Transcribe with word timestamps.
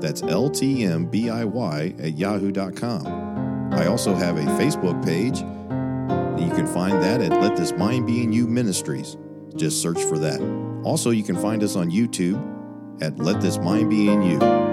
That's 0.00 0.22
LTMBIY 0.22 2.04
at 2.04 2.18
yahoo.com. 2.18 3.72
I 3.72 3.86
also 3.86 4.14
have 4.14 4.36
a 4.36 4.42
Facebook 4.42 5.04
page. 5.04 5.40
You 6.40 6.54
can 6.54 6.66
find 6.66 7.02
that 7.02 7.20
at 7.20 7.30
Let 7.40 7.56
This 7.56 7.72
Mind 7.72 8.06
Be 8.06 8.22
in 8.22 8.32
You 8.32 8.46
Ministries. 8.46 9.16
Just 9.56 9.82
search 9.82 10.02
for 10.04 10.18
that. 10.18 10.40
Also, 10.84 11.10
you 11.10 11.22
can 11.24 11.36
find 11.36 11.62
us 11.62 11.76
on 11.76 11.90
YouTube 11.90 12.40
at 13.02 13.18
Let 13.18 13.40
This 13.40 13.58
Mind 13.58 13.90
Be 13.90 14.08
in 14.08 14.22
You. 14.22 14.67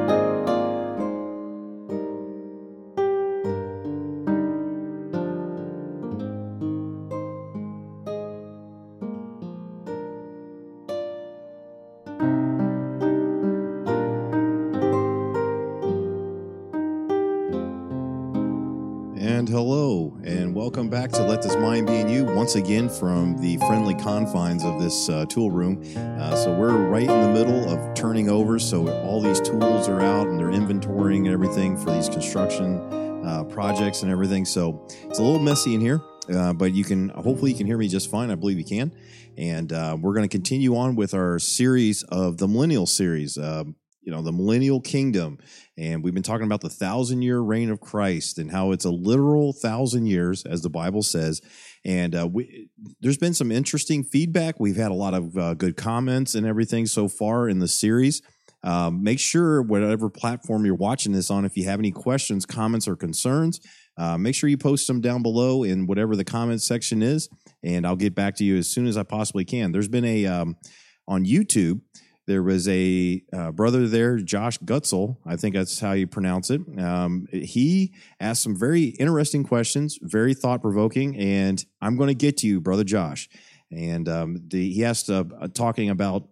And 19.45 19.53
hello, 19.53 20.17
and 20.23 20.55
welcome 20.55 20.89
back 20.89 21.11
to 21.11 21.21
Let 21.21 21.43
This 21.43 21.55
Mind 21.55 21.85
Be 21.85 21.99
in 21.99 22.09
You 22.09 22.25
once 22.25 22.55
again 22.55 22.89
from 22.89 23.37
the 23.37 23.57
friendly 23.57 23.93
confines 23.93 24.63
of 24.63 24.81
this 24.81 25.07
uh, 25.07 25.27
tool 25.27 25.51
room. 25.51 25.83
Uh, 25.95 26.35
so, 26.35 26.51
we're 26.57 26.75
right 26.75 27.07
in 27.07 27.21
the 27.21 27.29
middle 27.29 27.69
of 27.69 27.93
turning 27.93 28.27
over. 28.27 28.57
So, 28.57 28.89
all 29.03 29.21
these 29.21 29.39
tools 29.39 29.87
are 29.87 30.01
out 30.01 30.25
and 30.25 30.39
they're 30.39 30.47
inventorying 30.47 31.25
and 31.25 31.27
everything 31.27 31.77
for 31.77 31.91
these 31.91 32.09
construction 32.09 32.79
uh, 33.23 33.43
projects 33.43 34.01
and 34.01 34.11
everything. 34.11 34.45
So, 34.45 34.83
it's 35.03 35.19
a 35.19 35.21
little 35.21 35.37
messy 35.37 35.75
in 35.75 35.81
here. 35.81 36.01
Uh, 36.27 36.51
but 36.51 36.73
you 36.73 36.83
can 36.83 37.09
hopefully 37.09 37.51
you 37.51 37.57
can 37.57 37.67
hear 37.67 37.77
me 37.77 37.87
just 37.87 38.09
fine. 38.09 38.31
I 38.31 38.35
believe 38.35 38.57
you 38.57 38.65
can, 38.65 38.95
and 39.37 39.71
uh, 39.71 39.95
we're 40.01 40.15
going 40.15 40.27
to 40.27 40.37
continue 40.37 40.75
on 40.75 40.95
with 40.95 41.13
our 41.13 41.37
series 41.37 42.01
of 42.01 42.39
the 42.39 42.47
Millennial 42.47 42.87
series. 42.87 43.37
Um, 43.37 43.75
you 44.05 44.11
know 44.11 44.21
the 44.21 44.31
millennial 44.31 44.79
kingdom 44.79 45.37
and 45.77 46.03
we've 46.03 46.13
been 46.13 46.23
talking 46.23 46.45
about 46.45 46.61
the 46.61 46.69
thousand 46.69 47.21
year 47.21 47.39
reign 47.39 47.69
of 47.69 47.79
christ 47.79 48.37
and 48.37 48.51
how 48.51 48.71
it's 48.71 48.85
a 48.85 48.91
literal 48.91 49.51
thousand 49.51 50.05
years 50.05 50.45
as 50.45 50.61
the 50.61 50.69
bible 50.69 51.03
says 51.03 51.41
and 51.85 52.15
uh, 52.15 52.27
we, 52.27 52.69
there's 52.99 53.19
been 53.19 53.35
some 53.35 53.51
interesting 53.51 54.03
feedback. 54.03 54.59
We've 54.59 54.75
had 54.75 54.89
a 54.89 54.95
lot 54.95 55.13
of 55.13 55.37
uh, 55.37 55.53
good 55.53 55.77
comments 55.77 56.33
and 56.33 56.45
everything 56.45 56.87
so 56.87 57.07
far 57.07 57.47
in 57.47 57.59
the 57.59 57.67
series. 57.67 58.23
Um, 58.63 59.03
make 59.03 59.19
sure 59.19 59.61
whatever 59.61 60.09
platform 60.09 60.65
you're 60.65 60.73
watching 60.73 61.11
this 61.11 61.29
on 61.29 61.45
if 61.45 61.55
you 61.55 61.65
have 61.65 61.77
any 61.77 61.91
questions 61.91 62.47
comments 62.47 62.87
or 62.87 62.95
concerns 62.95 63.59
uh, 63.95 64.17
make 64.17 64.33
sure 64.33 64.49
you 64.49 64.57
post 64.57 64.87
them 64.87 65.01
down 65.01 65.21
below 65.21 65.61
in 65.61 65.85
whatever 65.85 66.15
the 66.15 66.23
comment 66.23 66.63
section 66.63 67.03
is 67.03 67.29
and 67.63 67.85
i'll 67.85 67.95
get 67.95 68.15
back 68.15 68.33
to 68.37 68.43
you 68.43 68.57
as 68.57 68.67
soon 68.67 68.87
as 68.87 68.97
i 68.97 69.03
possibly 69.03 69.45
can. 69.45 69.71
There's 69.71 69.87
been 69.87 70.03
a 70.03 70.25
um, 70.25 70.55
on 71.07 71.25
youtube 71.25 71.81
there 72.27 72.41
was 72.41 72.67
a 72.67 73.21
uh, 73.31 73.51
brother 73.51 73.87
there, 73.87 74.17
Josh 74.17 74.57
Gutzel, 74.59 75.17
I 75.25 75.35
think 75.35 75.55
that's 75.55 75.79
how 75.79 75.91
you 75.91 76.07
pronounce 76.07 76.49
it. 76.49 76.61
Um, 76.79 77.27
he 77.31 77.93
asked 78.19 78.43
some 78.43 78.57
very 78.57 78.85
interesting 78.85 79.43
questions, 79.43 79.99
very 80.01 80.33
thought 80.33 80.61
provoking, 80.61 81.17
and 81.17 81.63
I'm 81.81 81.97
going 81.97 82.07
to 82.07 82.15
get 82.15 82.37
to 82.37 82.47
you, 82.47 82.61
brother 82.61 82.83
Josh. 82.83 83.29
And 83.71 84.09
um, 84.09 84.41
the, 84.47 84.71
he 84.71 84.83
asked, 84.83 85.09
uh, 85.09 85.23
talking 85.53 85.89
about 85.89 86.27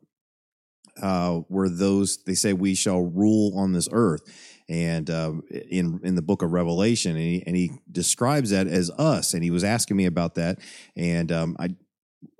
uh, 1.01 1.37
where 1.47 1.69
those 1.69 2.23
they 2.23 2.35
say 2.35 2.53
we 2.53 2.75
shall 2.75 3.01
rule 3.01 3.57
on 3.57 3.73
this 3.73 3.89
earth, 3.91 4.21
and 4.69 5.09
uh, 5.09 5.33
in 5.49 5.99
in 6.03 6.15
the 6.15 6.21
book 6.21 6.41
of 6.43 6.51
Revelation, 6.51 7.11
and 7.11 7.19
he, 7.19 7.43
and 7.45 7.55
he 7.55 7.71
describes 7.91 8.51
that 8.51 8.67
as 8.67 8.91
us. 8.91 9.33
And 9.33 9.43
he 9.43 9.49
was 9.49 9.63
asking 9.63 9.97
me 9.97 10.05
about 10.05 10.35
that, 10.35 10.59
and 10.95 11.31
um, 11.31 11.55
I 11.59 11.75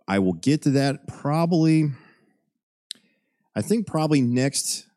I 0.08 0.20
will 0.20 0.34
get 0.34 0.62
to 0.64 0.72
that 0.72 1.08
probably 1.08 1.92
I 3.56 3.62
think 3.62 3.86
probably 3.86 4.22
next 4.22 4.88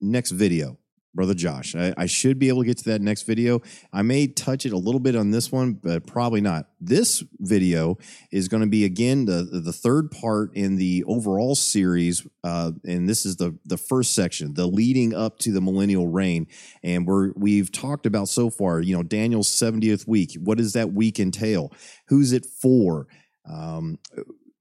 next 0.00 0.30
video, 0.30 0.78
brother 1.14 1.34
Josh. 1.34 1.74
I, 1.74 1.92
I, 1.96 2.06
should 2.06 2.38
be 2.38 2.48
able 2.48 2.62
to 2.62 2.66
get 2.66 2.78
to 2.78 2.84
that 2.84 3.02
next 3.02 3.24
video. 3.24 3.60
I 3.92 4.00
may 4.00 4.28
touch 4.28 4.64
it 4.64 4.72
a 4.72 4.78
little 4.78 5.00
bit 5.00 5.14
on 5.14 5.30
this 5.30 5.52
one, 5.52 5.74
but 5.74 6.06
probably 6.06 6.40
not. 6.40 6.70
This 6.80 7.22
video 7.38 7.98
is 8.32 8.48
going 8.48 8.62
to 8.62 8.68
be 8.68 8.86
again 8.86 9.26
the 9.26 9.42
the 9.42 9.74
third 9.74 10.10
part 10.10 10.56
in 10.56 10.76
the 10.76 11.04
overall 11.06 11.54
series, 11.54 12.26
uh, 12.44 12.72
and 12.86 13.06
this 13.06 13.26
is 13.26 13.36
the 13.36 13.58
the 13.66 13.76
first 13.76 14.14
section, 14.14 14.54
the 14.54 14.66
leading 14.66 15.14
up 15.14 15.38
to 15.40 15.52
the 15.52 15.60
millennial 15.60 16.08
reign. 16.08 16.46
And 16.82 17.06
we're 17.06 17.32
we've 17.36 17.70
talked 17.70 18.06
about 18.06 18.28
so 18.28 18.48
far, 18.48 18.80
you 18.80 18.96
know, 18.96 19.02
Daniel's 19.02 19.48
seventieth 19.48 20.08
week. 20.08 20.32
What 20.42 20.56
does 20.56 20.72
that 20.72 20.92
week 20.94 21.20
entail? 21.20 21.72
Who's 22.08 22.32
it 22.32 22.46
for? 22.46 23.06
Um, 23.50 23.98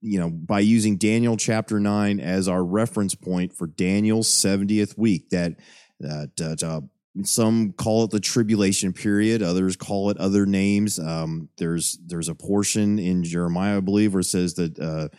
you 0.01 0.19
know, 0.19 0.29
by 0.29 0.59
using 0.59 0.97
Daniel 0.97 1.37
chapter 1.37 1.79
9 1.79 2.19
as 2.19 2.47
our 2.47 2.63
reference 2.63 3.15
point 3.15 3.53
for 3.53 3.67
Daniel's 3.67 4.29
70th 4.29 4.97
week, 4.97 5.29
that, 5.29 5.55
that 5.99 6.63
uh, 6.63 6.81
some 7.23 7.73
call 7.73 8.03
it 8.03 8.11
the 8.11 8.19
tribulation 8.19 8.93
period, 8.93 9.41
others 9.41 9.75
call 9.75 10.09
it 10.09 10.17
other 10.17 10.45
names. 10.45 10.99
Um, 10.99 11.49
there's 11.57 11.97
there's 12.05 12.29
a 12.29 12.35
portion 12.35 12.99
in 12.99 13.23
Jeremiah, 13.23 13.77
I 13.77 13.81
believe, 13.81 14.13
where 14.13 14.21
it 14.21 14.25
says 14.25 14.55
that 14.55 14.79
uh, 14.79 15.09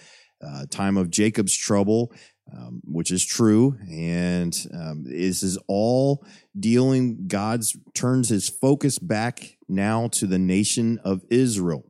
uh, 0.44 0.66
time 0.70 0.96
of 0.96 1.10
Jacob's 1.10 1.56
trouble, 1.56 2.12
um, 2.52 2.80
which 2.84 3.10
is 3.10 3.24
true, 3.24 3.76
and 3.90 4.56
um, 4.72 5.04
this 5.04 5.42
is 5.42 5.58
all 5.66 6.24
dealing. 6.58 7.26
God's 7.26 7.76
turns 7.94 8.28
his 8.28 8.48
focus 8.48 8.98
back 8.98 9.56
now 9.68 10.08
to 10.08 10.26
the 10.26 10.38
nation 10.38 10.98
of 11.04 11.22
Israel. 11.30 11.84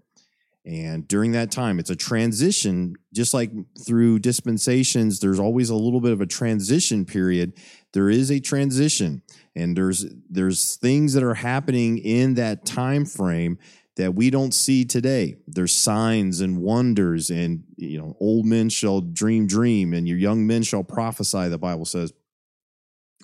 And 0.71 1.09
during 1.09 1.33
that 1.33 1.51
time, 1.51 1.81
it's 1.81 1.91
a 1.91 1.97
transition, 1.97 2.95
just 3.13 3.35
like 3.35 3.51
through 3.85 4.21
dispensations, 4.21 5.19
there's 5.19 5.41
always 5.41 5.69
a 5.69 5.75
little 5.75 6.01
bit 6.01 6.13
of 6.13 6.21
a 6.21 6.27
transition 6.27 7.05
period. 7.05 7.55
There 7.93 8.09
is 8.09 8.31
a 8.31 8.39
transition, 8.39 9.23
and 9.57 9.77
there's 9.77 10.07
there's 10.29 10.77
things 10.77 11.15
that 11.15 11.25
are 11.25 11.35
happening 11.35 11.99
in 11.99 12.35
that 12.35 12.65
time 12.65 13.05
frame 13.05 13.59
that 13.97 14.15
we 14.15 14.31
don't 14.31 14.55
see 14.55 14.85
today. 14.85 15.39
There's 15.49 15.75
signs 15.75 16.41
and 16.41 16.59
wonders, 16.59 17.31
and 17.31 17.65
you 17.77 17.99
know, 17.99 18.17
old 18.21 18.47
men 18.47 18.69
shall 18.69 19.01
dream 19.01 19.49
dream, 19.49 19.93
and 19.93 20.07
your 20.07 20.19
young 20.19 20.47
men 20.47 20.63
shall 20.63 20.85
prophesy, 20.85 21.49
the 21.49 21.59
Bible 21.59 21.85
says. 21.85 22.13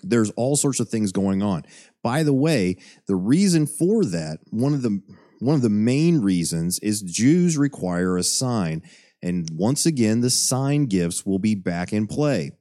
There's 0.03 0.31
all 0.31 0.57
sorts 0.57 0.81
of 0.81 0.89
things 0.89 1.13
going 1.13 1.41
on. 1.41 1.63
By 2.03 2.23
the 2.23 2.33
way, 2.33 2.75
the 3.07 3.15
reason 3.15 3.65
for 3.65 4.03
that, 4.03 4.39
one 4.49 4.73
of 4.73 4.81
the 4.81 5.01
one 5.39 5.55
of 5.55 5.61
the 5.61 5.69
main 5.69 6.21
reasons 6.21 6.79
is 6.79 7.01
Jews 7.01 7.57
require 7.57 8.17
a 8.17 8.23
sign. 8.23 8.81
And 9.21 9.49
once 9.53 9.85
again, 9.85 10.21
the 10.21 10.29
sign 10.29 10.85
gifts 10.85 11.25
will 11.25 11.39
be 11.39 11.55
back 11.55 11.93
in 11.93 12.07
play. 12.07 12.51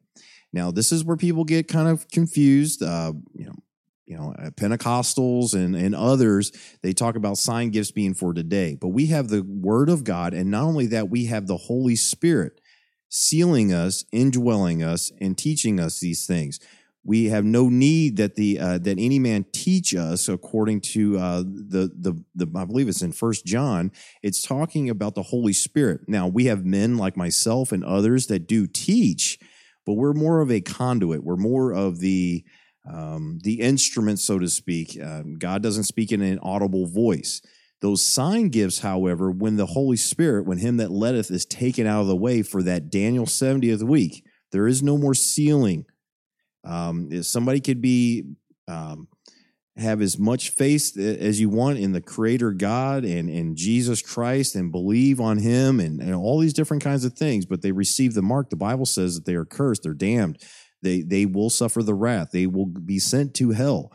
Now, 0.53 0.71
this 0.71 0.93
is 0.93 1.05
where 1.05 1.17
people 1.17 1.45
get 1.45 1.69
kind 1.69 1.89
of 1.89 2.09
confused. 2.09 2.83
Uh, 2.83 3.13
you 3.35 3.47
know, 3.47 3.57
you 4.07 4.17
know, 4.17 4.35
Pentecostals 4.53 5.55
and, 5.55 5.75
and 5.75 5.95
others, 5.95 6.53
they 6.83 6.93
talk 6.93 7.17
about 7.17 7.39
sign 7.39 7.71
gifts 7.71 7.91
being 7.91 8.15
for 8.15 8.33
today. 8.33 8.77
But 8.81 8.89
we 8.89 9.07
have 9.07 9.29
the 9.29 9.43
Word 9.43 9.89
of 9.89 10.05
God, 10.05 10.33
and 10.33 10.51
not 10.51 10.63
only 10.63 10.87
that, 10.87 11.11
we 11.11 11.27
have 11.27 11.47
the 11.47 11.57
Holy 11.57 11.97
Spirit 11.97 12.61
sealing 13.09 13.73
us, 13.73 14.05
indwelling 14.13 14.83
us, 14.83 15.11
and 15.21 15.37
teaching 15.37 15.81
us 15.81 15.99
these 15.99 16.27
things 16.27 16.61
we 17.07 17.27
have 17.27 17.45
no 17.45 17.69
need 17.69 18.17
that 18.17 18.35
the 18.35 18.59
uh, 18.59 18.79
that 18.79 18.99
any 18.99 19.21
man 19.21 19.47
teach 19.53 19.95
us 19.95 20.29
according 20.29 20.81
to 20.81 21.17
uh, 21.17 21.39
the, 21.39 21.91
the 21.97 22.25
the 22.35 22.59
I 22.59 22.65
believe 22.65 22.89
it's 22.89 23.03
in 23.03 23.13
First 23.13 23.47
John. 23.47 23.93
It's 24.23 24.43
talking 24.43 24.91
about 24.91 25.15
the 25.15 25.23
Holy 25.23 25.53
Spirit. 25.53 26.01
Now 26.09 26.27
we 26.27 26.47
have 26.47 26.65
men 26.65 26.97
like 26.97 27.17
myself 27.17 27.71
and 27.71 27.85
others 27.85 28.27
that 28.27 28.49
do 28.49 28.67
teach, 28.67 29.39
but 29.87 29.95
we're 29.95 30.15
more 30.15 30.41
of 30.41 30.51
a 30.51 30.61
conduit. 30.61 31.23
We're 31.23 31.37
more 31.37 31.73
of 31.73 32.01
the 32.01 32.45
um, 32.93 33.39
the 33.43 33.61
instrument, 33.61 34.19
so 34.19 34.41
to 34.41 34.49
speak. 34.49 34.99
Um, 35.01 35.39
God 35.39 35.63
doesn't 35.63 35.85
speak 35.85 36.11
in 36.11 36.23
an 36.23 36.41
audible 36.41 36.87
voice. 36.87 37.41
Those 37.83 38.05
sign 38.05 38.49
gifts, 38.49 38.81
however, 38.81 39.31
when 39.31 39.57
the 39.57 39.67
Holy 39.67 39.97
Spirit, 39.97 40.45
when 40.45 40.59
Him 40.59 40.79
that 40.79 40.91
letteth 40.91 41.31
is 41.31 41.47
taken 41.47 41.87
out 41.87 42.01
of 42.01 42.07
the 42.09 42.17
way 42.17 42.43
for 42.43 42.65
that 42.65 42.91
Daniel 42.91 43.27
70th 43.27 43.83
week, 43.85 44.25
there 44.51 44.67
is 44.67 44.83
no 44.83 44.99
more 44.99 45.15
sealing 45.15 45.85
um, 46.67 47.23
somebody 47.23 47.61
could 47.61 47.81
be 47.81 48.25
um, 48.69 49.09
have 49.77 50.03
as 50.03 50.19
much 50.19 50.51
faith 50.51 50.99
as 50.99 51.41
you 51.41 51.49
want 51.51 51.79
in 51.79 51.93
the 51.93 52.01
Creator 52.01 52.53
God 52.53 53.05
and 53.05 53.31
in 53.31 53.57
Jesus 53.57 54.03
Christ 54.03 54.57
and 54.57 54.73
believe 54.73 55.21
on 55.21 55.39
Him 55.39 55.81
and, 55.81 56.01
and 56.01 56.15
all 56.15 56.39
these 56.41 56.55
different 56.55 56.83
kinds 56.83 57.05
of 57.05 57.13
things, 57.15 57.47
but 57.47 57.63
they 57.63 57.73
receive 57.73 58.15
the 58.15 58.23
mark. 58.23 58.51
The 58.51 58.57
Bible 58.57 58.87
says 58.87 59.15
that 59.15 59.27
they 59.27 59.35
are 59.37 59.45
cursed, 59.47 59.85
they're 59.85 59.95
damned, 59.95 60.43
they 60.83 61.03
they 61.03 61.27
will 61.27 61.51
suffer 61.51 61.83
the 61.83 61.95
wrath, 61.95 62.31
they 62.33 62.47
will 62.47 62.67
be 62.67 62.99
sent 62.99 63.35
to 63.35 63.51
hell. 63.53 63.93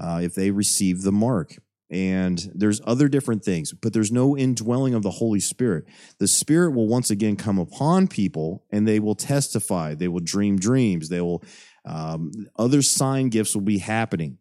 uh, 0.00 0.20
if 0.22 0.34
they 0.34 0.50
receive 0.50 1.02
the 1.02 1.12
mark. 1.12 1.56
And 1.92 2.50
there's 2.54 2.80
other 2.86 3.08
different 3.08 3.44
things, 3.44 3.72
but 3.72 3.92
there's 3.92 4.12
no 4.12 4.36
indwelling 4.36 4.94
of 4.94 5.02
the 5.02 5.10
Holy 5.10 5.40
Spirit. 5.40 5.86
The 6.20 6.28
Spirit 6.28 6.70
will 6.70 6.86
once 6.86 7.10
again 7.10 7.34
come 7.34 7.58
upon 7.58 8.06
people 8.06 8.64
and 8.70 8.86
they 8.86 9.00
will 9.00 9.16
testify. 9.16 9.94
They 9.96 10.06
will 10.06 10.20
dream 10.20 10.56
dreams. 10.56 11.08
They 11.08 11.20
will, 11.20 11.42
um, 11.84 12.30
other 12.56 12.82
sign 12.82 13.28
gifts 13.28 13.54
will 13.54 13.62
be 13.62 13.78
happening. 13.78 14.38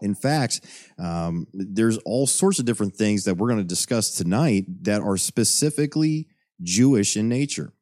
In 0.00 0.14
fact, 0.14 0.60
um, 0.98 1.46
there's 1.52 1.98
all 1.98 2.26
sorts 2.26 2.58
of 2.58 2.64
different 2.64 2.94
things 2.94 3.24
that 3.24 3.36
we're 3.36 3.48
going 3.48 3.58
to 3.58 3.64
discuss 3.64 4.12
tonight 4.12 4.64
that 4.82 5.02
are 5.02 5.16
specifically 5.16 6.28
Jewish 6.62 7.16
in 7.16 7.28
nature. 7.28 7.72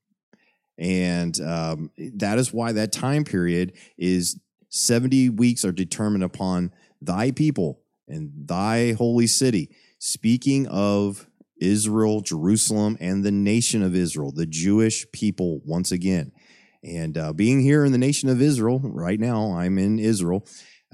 And 0.79 1.39
um, 1.41 1.91
that 2.15 2.39
is 2.39 2.53
why 2.53 2.73
that 2.73 2.93
time 2.93 3.25
period 3.25 3.73
is 3.97 4.39
70 4.71 5.31
weeks 5.31 5.65
are 5.65 5.73
determined 5.73 6.25
upon 6.25 6.73
thy 7.01 7.31
people 7.31 7.81
and 8.09 8.31
thy 8.35 8.93
holy 8.93 9.27
city. 9.27 9.71
Speaking 9.99 10.67
of 10.67 11.27
Israel, 11.61 12.21
Jerusalem, 12.21 12.99
and 13.01 13.25
the 13.25 13.33
nation 13.33 13.83
of 13.83 13.95
Israel, 13.95 14.33
the 14.33 14.47
Jewish 14.47 15.11
people 15.13 15.61
once 15.65 15.91
again. 15.91 16.33
And 16.87 17.19
uh, 17.19 17.33
being 17.33 17.61
here 17.61 17.85
in 17.85 17.93
the 17.93 17.99
nation 17.99 18.29
of 18.29 18.41
Israel 18.41 18.81
right 18.83 19.19
now, 19.19 19.53
I'm 19.53 19.79
in 19.79 19.99
Israel 19.99 20.47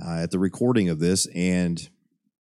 uh, 0.03 0.23
at 0.23 0.31
the 0.31 0.39
recording 0.39 0.89
of 0.89 0.99
this. 0.99 1.27
And 1.35 1.89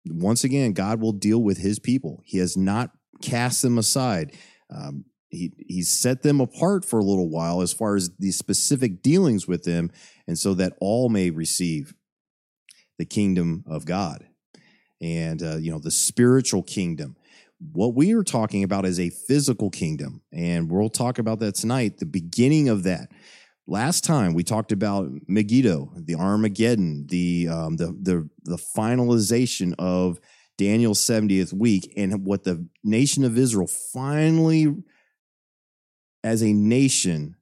once 0.06 0.44
again, 0.44 0.74
God 0.74 1.01
will 1.01 1.12
deal 1.12 1.39
with 1.39 1.57
his 1.57 1.80
people. 1.80 2.21
He 2.25 2.38
has 2.38 2.56
not 2.56 2.92
cast 3.21 3.62
them 3.62 3.77
aside. 3.77 4.36
Um, 4.74 5.06
he 5.31 5.53
he's 5.57 5.89
set 5.89 6.21
them 6.21 6.39
apart 6.39 6.86
for 6.86 7.00
a 7.00 7.03
little 7.03 7.30
while 7.30 7.62
as 7.62 7.74
far 7.74 7.95
as 7.95 8.12
the 8.19 8.31
specific 8.31 9.01
dealings 9.01 9.48
with 9.48 9.63
them 9.63 9.89
and 10.27 10.38
so 10.38 10.53
that 10.53 10.74
all 10.80 11.09
may 11.09 11.30
receive 11.30 11.94
the 13.00 13.06
kingdom 13.06 13.63
of 13.65 13.86
god 13.86 14.27
and 15.01 15.42
uh, 15.42 15.56
you 15.56 15.71
know 15.71 15.80
the 15.80 15.89
spiritual 15.89 16.62
kingdom 16.62 17.15
what 17.71 17.95
we 17.95 18.13
are 18.13 18.24
talking 18.24 18.63
about 18.63 18.86
is 18.86 19.00
a 19.00 19.09
physical 19.09 19.69
kingdom 19.69 20.21
and 20.33 20.69
we'll 20.69 20.89
talk 20.89 21.18
about 21.18 21.39
that 21.39 21.56
tonight 21.56 21.98
the 21.98 22.06
beginning 22.06 22.68
of 22.68 22.83
that 22.83 23.09
last 23.68 24.04
time 24.04 24.34
we 24.34 24.44
talked 24.44 24.72
about 24.72 25.10
megiddo 25.28 25.92
the 25.96 26.16
armageddon 26.16 27.06
the 27.08 27.48
um, 27.48 27.75
the, 27.78 27.88
the 28.02 28.30
the 28.44 28.58
finalization 28.75 29.74
of 29.78 30.19
daniel's 30.58 31.00
70th 31.00 31.54
week 31.54 31.94
and 31.96 32.25
what 32.25 32.44
the 32.44 32.68
nation 32.84 33.24
of 33.24 33.38
israel 33.38 33.68
finally 33.68 34.75
as 36.24 36.42
a 36.42 36.54
nation 36.54 37.36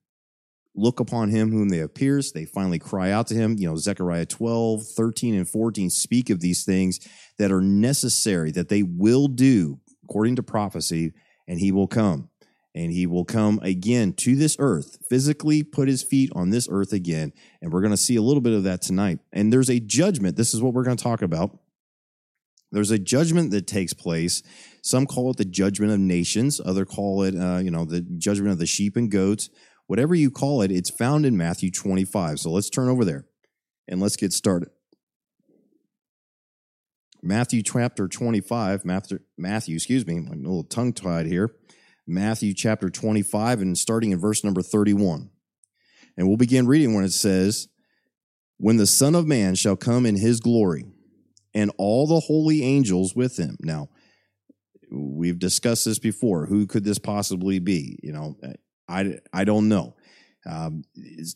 look 0.76 1.00
upon 1.00 1.30
him 1.30 1.52
whom 1.52 1.70
they 1.70 1.78
have 1.78 1.94
pierced. 1.94 2.34
They 2.34 2.46
finally 2.46 2.80
cry 2.80 3.12
out 3.12 3.28
to 3.28 3.36
him. 3.36 3.56
You 3.58 3.70
know, 3.70 3.76
Zechariah 3.76 4.26
12, 4.26 4.84
13, 4.96 5.36
and 5.36 5.48
14 5.48 5.90
speak 5.90 6.30
of 6.30 6.40
these 6.40 6.64
things 6.64 7.00
that 7.38 7.52
are 7.52 7.62
necessary, 7.62 8.52
that 8.52 8.70
they 8.70 8.84
will 8.84 9.28
do 9.28 9.80
according 10.04 10.38
to 10.38 10.44
prophecy, 10.44 11.14
and 11.48 11.60
he 11.60 11.72
will 11.72 11.88
come. 11.88 12.30
And 12.76 12.92
he 12.92 13.08
will 13.08 13.26
come 13.26 13.60
again 13.64 14.14
to 14.14 14.36
this 14.36 14.56
earth, 14.60 15.00
physically 15.10 15.64
put 15.64 15.88
his 15.88 16.04
feet 16.04 16.32
on 16.36 16.52
this 16.52 16.68
earth 16.70 16.94
again. 16.94 17.34
And 17.62 17.74
we're 17.74 17.82
going 17.82 17.92
to 17.92 17.98
see 17.98 18.16
a 18.16 18.22
little 18.22 18.42
bit 18.42 18.54
of 18.54 18.64
that 18.64 18.82
tonight. 18.82 19.20
And 19.34 19.52
there's 19.52 19.70
a 19.70 19.80
judgment. 19.80 20.36
This 20.36 20.54
is 20.54 20.62
what 20.62 20.74
we're 20.74 20.84
going 20.84 20.98
to 20.98 21.04
talk 21.04 21.22
about. 21.22 21.58
There's 22.72 22.92
a 22.92 23.00
judgment 23.00 23.52
that 23.52 23.66
takes 23.66 23.94
place. 23.94 24.44
Some 24.84 25.08
call 25.08 25.32
it 25.32 25.38
the 25.38 25.46
judgment 25.46 25.92
of 25.92 26.00
nations. 26.00 26.62
Other 26.64 26.86
call 26.86 27.24
it, 27.24 27.36
uh, 27.36 27.58
you 27.58 27.72
know, 27.72 27.86
the 27.86 28.02
judgment 28.02 28.52
of 28.52 28.60
the 28.60 28.68
sheep 28.68 28.96
and 28.96 29.10
goats. 29.10 29.50
Whatever 29.88 30.14
you 30.14 30.30
call 30.30 30.62
it, 30.62 30.72
it's 30.72 30.92
found 30.92 31.26
in 31.26 31.36
Matthew 31.36 31.72
25. 31.72 32.40
So 32.40 32.52
let's 32.52 32.70
turn 32.70 32.90
over 32.90 33.04
there 33.04 33.26
and 33.88 34.00
let's 34.00 34.16
get 34.16 34.32
started. 34.32 34.70
Matthew 37.22 37.64
chapter 37.64 38.08
25, 38.08 38.86
Matthew, 38.86 39.20
Matthew 39.38 39.76
excuse 39.76 40.06
me, 40.06 40.18
I'm 40.18 40.28
a 40.28 40.36
little 40.36 40.64
tongue 40.64 40.94
tied 40.94 41.26
here. 41.26 41.52
Matthew 42.10 42.56
chapter 42.56 42.90
25 42.90 43.62
and 43.62 43.78
starting 43.78 44.12
in 44.12 44.20
verse 44.20 44.44
number 44.44 44.64
31. 44.64 45.30
And 46.18 46.28
we'll 46.28 46.38
begin 46.38 46.68
reading 46.68 46.96
when 46.96 47.06
it 47.06 47.14
says, 47.14 47.68
When 48.58 48.78
the 48.78 48.88
Son 48.88 49.14
of 49.14 49.28
Man 49.28 49.56
shall 49.56 49.76
come 49.76 50.06
in 50.06 50.16
his 50.16 50.40
glory, 50.40 50.86
and 51.54 51.72
all 51.78 52.08
the 52.08 52.20
holy 52.20 52.64
angels 52.64 53.16
with 53.16 53.38
him. 53.38 53.58
Now, 53.62 53.90
we've 54.92 55.40
discussed 55.40 55.86
this 55.86 56.00
before. 56.00 56.48
Who 56.48 56.66
could 56.68 56.84
this 56.84 57.00
possibly 57.00 57.60
be? 57.60 58.00
You 58.02 58.12
know, 58.12 58.38
I, 58.88 59.20
I 59.32 59.44
don't 59.44 59.70
know. 59.70 59.96
Um, 60.50 60.84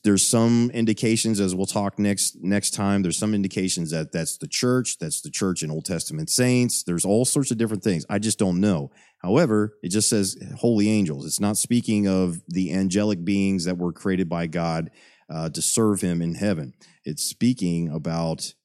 there's 0.04 0.28
some 0.28 0.72
indications, 0.74 1.40
as 1.40 1.54
we'll 1.54 1.68
talk 1.68 2.00
next 2.00 2.38
next 2.42 2.72
time. 2.72 3.04
There's 3.04 3.18
some 3.18 3.36
indications 3.36 3.92
that 3.92 4.12
that's 4.12 4.38
the 4.38 4.48
church, 4.48 4.98
that's 4.98 5.22
the 5.22 5.30
church 5.30 5.62
in 5.62 5.70
Old 5.70 5.86
Testament 5.86 6.32
saints. 6.32 6.82
There's 6.84 7.06
all 7.06 7.24
sorts 7.24 7.52
of 7.52 7.60
different 7.60 7.84
things. 7.84 8.06
I 8.10 8.18
just 8.18 8.40
don't 8.40 8.60
know. 8.60 8.92
However, 9.20 9.78
it 9.84 9.90
just 9.90 10.10
says 10.10 10.36
holy 10.58 10.90
angels. 10.90 11.28
It's 11.28 11.40
not 11.40 11.58
speaking 11.58 12.08
of 12.08 12.42
the 12.48 12.74
angelic 12.74 13.24
beings 13.24 13.66
that 13.66 13.78
were 13.78 13.94
created 13.94 14.30
by 14.30 14.48
God 14.48 14.90
uh, 15.30 15.50
to 15.50 15.62
serve 15.62 16.02
Him 16.02 16.22
in 16.22 16.34
heaven. 16.34 16.74
It's 17.06 17.24
speaking 17.24 17.90
about 17.90 18.56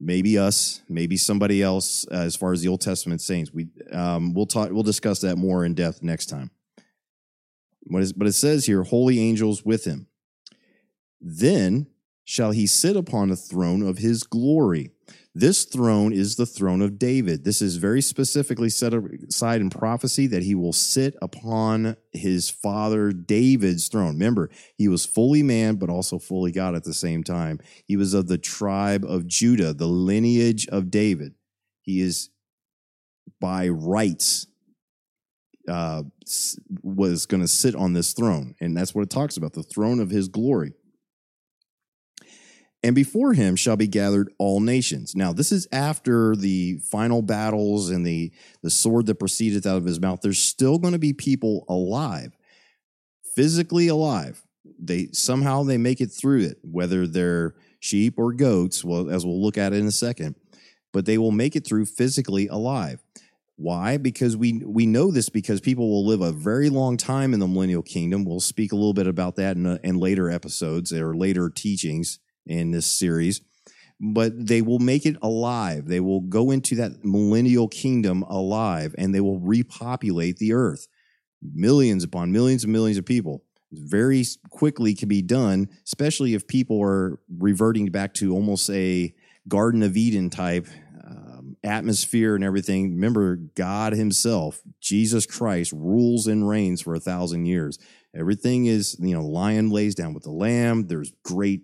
maybe 0.00 0.38
us, 0.38 0.80
maybe 0.88 1.18
somebody 1.18 1.62
else. 1.62 2.06
Uh, 2.10 2.22
as 2.22 2.36
far 2.36 2.54
as 2.54 2.62
the 2.62 2.68
Old 2.68 2.80
Testament 2.80 3.20
saints, 3.20 3.52
we 3.52 3.68
um, 3.92 4.32
we'll 4.32 4.46
talk. 4.46 4.70
We'll 4.70 4.82
discuss 4.82 5.20
that 5.20 5.36
more 5.36 5.66
in 5.66 5.74
depth 5.74 6.02
next 6.02 6.26
time. 6.26 6.50
What 7.84 8.02
is, 8.02 8.12
but 8.12 8.26
it 8.26 8.32
says 8.32 8.66
here, 8.66 8.82
holy 8.82 9.20
angels 9.20 9.64
with 9.64 9.84
him. 9.84 10.06
Then 11.20 11.88
shall 12.24 12.52
he 12.52 12.66
sit 12.66 12.96
upon 12.96 13.28
the 13.28 13.36
throne 13.36 13.82
of 13.82 13.98
his 13.98 14.22
glory. 14.22 14.90
This 15.34 15.64
throne 15.64 16.12
is 16.12 16.36
the 16.36 16.46
throne 16.46 16.82
of 16.82 16.98
David. 16.98 17.44
This 17.44 17.62
is 17.62 17.76
very 17.76 18.02
specifically 18.02 18.68
set 18.68 18.92
aside 18.92 19.60
in 19.60 19.70
prophecy 19.70 20.26
that 20.26 20.42
he 20.42 20.54
will 20.54 20.74
sit 20.74 21.16
upon 21.22 21.96
his 22.12 22.50
father 22.50 23.12
David's 23.12 23.88
throne. 23.88 24.14
Remember, 24.14 24.50
he 24.76 24.88
was 24.88 25.06
fully 25.06 25.42
man, 25.42 25.76
but 25.76 25.88
also 25.88 26.18
fully 26.18 26.52
God 26.52 26.74
at 26.74 26.84
the 26.84 26.92
same 26.92 27.24
time. 27.24 27.60
He 27.86 27.96
was 27.96 28.12
of 28.12 28.28
the 28.28 28.38
tribe 28.38 29.04
of 29.04 29.26
Judah, 29.26 29.72
the 29.72 29.86
lineage 29.86 30.68
of 30.68 30.90
David. 30.90 31.34
He 31.80 32.02
is 32.02 32.28
by 33.40 33.68
rights 33.68 34.46
uh, 35.68 36.02
was 36.82 37.26
going 37.26 37.40
to 37.40 37.48
sit 37.48 37.74
on 37.74 37.92
this 37.92 38.12
throne. 38.12 38.54
And 38.60 38.76
that's 38.76 38.94
what 38.94 39.02
it 39.02 39.10
talks 39.10 39.36
about 39.36 39.52
the 39.52 39.62
throne 39.62 40.00
of 40.00 40.10
his 40.10 40.28
glory 40.28 40.72
and 42.82 42.94
before 42.94 43.32
him 43.32 43.54
shall 43.54 43.76
be 43.76 43.86
gathered 43.86 44.32
all 44.38 44.60
nations. 44.60 45.14
Now, 45.14 45.32
this 45.32 45.52
is 45.52 45.68
after 45.70 46.34
the 46.34 46.78
final 46.78 47.22
battles 47.22 47.90
and 47.90 48.04
the, 48.04 48.32
the 48.62 48.70
sword 48.70 49.06
that 49.06 49.16
proceedeth 49.16 49.66
out 49.66 49.76
of 49.76 49.84
his 49.84 50.00
mouth. 50.00 50.20
There's 50.20 50.42
still 50.42 50.78
going 50.78 50.92
to 50.92 50.98
be 50.98 51.12
people 51.12 51.64
alive, 51.68 52.36
physically 53.36 53.88
alive. 53.88 54.42
They 54.78 55.08
somehow 55.12 55.62
they 55.62 55.78
make 55.78 56.00
it 56.00 56.08
through 56.08 56.40
it, 56.40 56.58
whether 56.62 57.06
they're 57.06 57.54
sheep 57.78 58.18
or 58.18 58.32
goats, 58.32 58.84
well, 58.84 59.10
as 59.10 59.24
we'll 59.24 59.40
look 59.40 59.58
at 59.58 59.72
it 59.72 59.78
in 59.78 59.86
a 59.86 59.92
second, 59.92 60.34
but 60.92 61.06
they 61.06 61.18
will 61.18 61.30
make 61.30 61.54
it 61.54 61.64
through 61.64 61.86
physically 61.86 62.48
alive. 62.48 63.00
Why? 63.62 63.96
Because 63.96 64.36
we 64.36 64.60
we 64.66 64.86
know 64.86 65.12
this 65.12 65.28
because 65.28 65.60
people 65.60 65.88
will 65.88 66.04
live 66.04 66.20
a 66.20 66.32
very 66.32 66.68
long 66.68 66.96
time 66.96 67.32
in 67.32 67.38
the 67.38 67.46
millennial 67.46 67.82
kingdom. 67.82 68.24
We'll 68.24 68.40
speak 68.40 68.72
a 68.72 68.74
little 68.74 68.92
bit 68.92 69.06
about 69.06 69.36
that 69.36 69.56
in, 69.56 69.66
uh, 69.66 69.78
in 69.84 69.98
later 69.98 70.28
episodes 70.28 70.92
or 70.92 71.14
later 71.14 71.48
teachings 71.48 72.18
in 72.44 72.72
this 72.72 72.86
series, 72.86 73.40
but 74.00 74.32
they 74.48 74.62
will 74.62 74.80
make 74.80 75.06
it 75.06 75.16
alive. 75.22 75.86
They 75.86 76.00
will 76.00 76.22
go 76.22 76.50
into 76.50 76.74
that 76.74 77.04
millennial 77.04 77.68
kingdom 77.68 78.24
alive 78.24 78.96
and 78.98 79.14
they 79.14 79.20
will 79.20 79.38
repopulate 79.38 80.38
the 80.38 80.54
earth. 80.54 80.88
Millions 81.40 82.02
upon 82.02 82.32
millions 82.32 82.64
and 82.64 82.72
millions 82.72 82.98
of 82.98 83.06
people. 83.06 83.44
Very 83.70 84.24
quickly 84.50 84.92
can 84.96 85.08
be 85.08 85.22
done, 85.22 85.68
especially 85.86 86.34
if 86.34 86.48
people 86.48 86.82
are 86.82 87.20
reverting 87.38 87.86
back 87.86 88.12
to 88.14 88.34
almost 88.34 88.68
a 88.70 89.14
Garden 89.46 89.84
of 89.84 89.96
Eden 89.96 90.30
type 90.30 90.66
atmosphere 91.64 92.34
and 92.34 92.44
everything. 92.44 92.94
Remember, 92.94 93.36
God 93.36 93.92
Himself, 93.92 94.60
Jesus 94.80 95.26
Christ, 95.26 95.72
rules 95.72 96.26
and 96.26 96.48
reigns 96.48 96.82
for 96.82 96.94
a 96.94 97.00
thousand 97.00 97.46
years. 97.46 97.78
Everything 98.14 98.66
is, 98.66 98.96
you 99.00 99.14
know, 99.14 99.24
lion 99.24 99.70
lays 99.70 99.94
down 99.94 100.14
with 100.14 100.24
the 100.24 100.30
lamb. 100.30 100.86
There's 100.86 101.12
great 101.24 101.62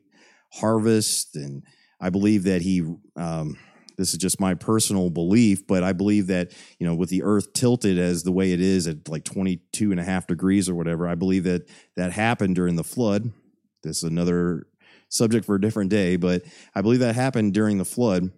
harvest. 0.52 1.36
And 1.36 1.62
I 2.00 2.10
believe 2.10 2.44
that 2.44 2.62
he, 2.62 2.82
um, 3.16 3.58
this 3.98 4.12
is 4.12 4.18
just 4.18 4.40
my 4.40 4.54
personal 4.54 5.10
belief, 5.10 5.66
but 5.66 5.82
I 5.82 5.92
believe 5.92 6.28
that, 6.28 6.52
you 6.78 6.86
know, 6.86 6.94
with 6.94 7.10
the 7.10 7.22
earth 7.22 7.52
tilted 7.52 7.98
as 7.98 8.22
the 8.22 8.32
way 8.32 8.52
it 8.52 8.60
is 8.60 8.86
at 8.86 9.08
like 9.08 9.24
22 9.24 9.90
and 9.90 10.00
a 10.00 10.04
half 10.04 10.26
degrees 10.26 10.68
or 10.68 10.74
whatever, 10.74 11.06
I 11.06 11.16
believe 11.16 11.44
that 11.44 11.68
that 11.96 12.12
happened 12.12 12.54
during 12.54 12.76
the 12.76 12.84
flood. 12.84 13.32
This 13.82 13.98
is 13.98 14.04
another 14.04 14.68
subject 15.08 15.44
for 15.44 15.56
a 15.56 15.60
different 15.60 15.90
day, 15.90 16.16
but 16.16 16.42
I 16.74 16.80
believe 16.80 17.00
that 17.00 17.14
happened 17.14 17.54
during 17.54 17.78
the 17.78 17.84
flood. 17.84 18.30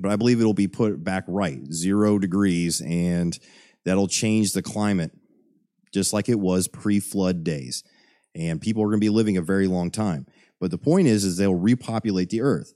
But 0.00 0.10
I 0.10 0.16
believe 0.16 0.40
it'll 0.40 0.54
be 0.54 0.68
put 0.68 1.02
back 1.04 1.24
right, 1.26 1.60
zero 1.72 2.18
degrees, 2.18 2.80
and 2.80 3.38
that'll 3.84 4.08
change 4.08 4.52
the 4.52 4.62
climate 4.62 5.12
just 5.92 6.12
like 6.12 6.28
it 6.28 6.38
was 6.38 6.68
pre 6.68 7.00
flood 7.00 7.44
days. 7.44 7.82
And 8.34 8.60
people 8.60 8.82
are 8.82 8.86
going 8.86 9.00
to 9.00 9.04
be 9.04 9.10
living 9.10 9.36
a 9.36 9.42
very 9.42 9.66
long 9.66 9.90
time. 9.90 10.26
But 10.60 10.70
the 10.70 10.78
point 10.78 11.08
is, 11.08 11.24
is 11.24 11.36
they'll 11.36 11.54
repopulate 11.54 12.30
the 12.30 12.42
earth. 12.42 12.72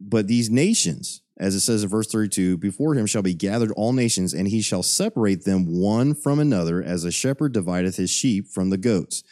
But 0.00 0.28
these 0.28 0.48
nations, 0.48 1.22
as 1.38 1.54
it 1.54 1.60
says 1.60 1.82
in 1.82 1.88
verse 1.88 2.06
32, 2.06 2.56
before 2.58 2.94
him 2.94 3.06
shall 3.06 3.22
be 3.22 3.34
gathered 3.34 3.72
all 3.72 3.92
nations, 3.92 4.32
and 4.32 4.46
he 4.46 4.60
shall 4.60 4.82
separate 4.82 5.44
them 5.44 5.66
one 5.66 6.14
from 6.14 6.38
another, 6.38 6.82
as 6.82 7.04
a 7.04 7.10
shepherd 7.10 7.52
divideth 7.52 7.96
his 7.96 8.10
sheep 8.10 8.46
from 8.46 8.70
the 8.70 8.78
goats. 8.78 9.24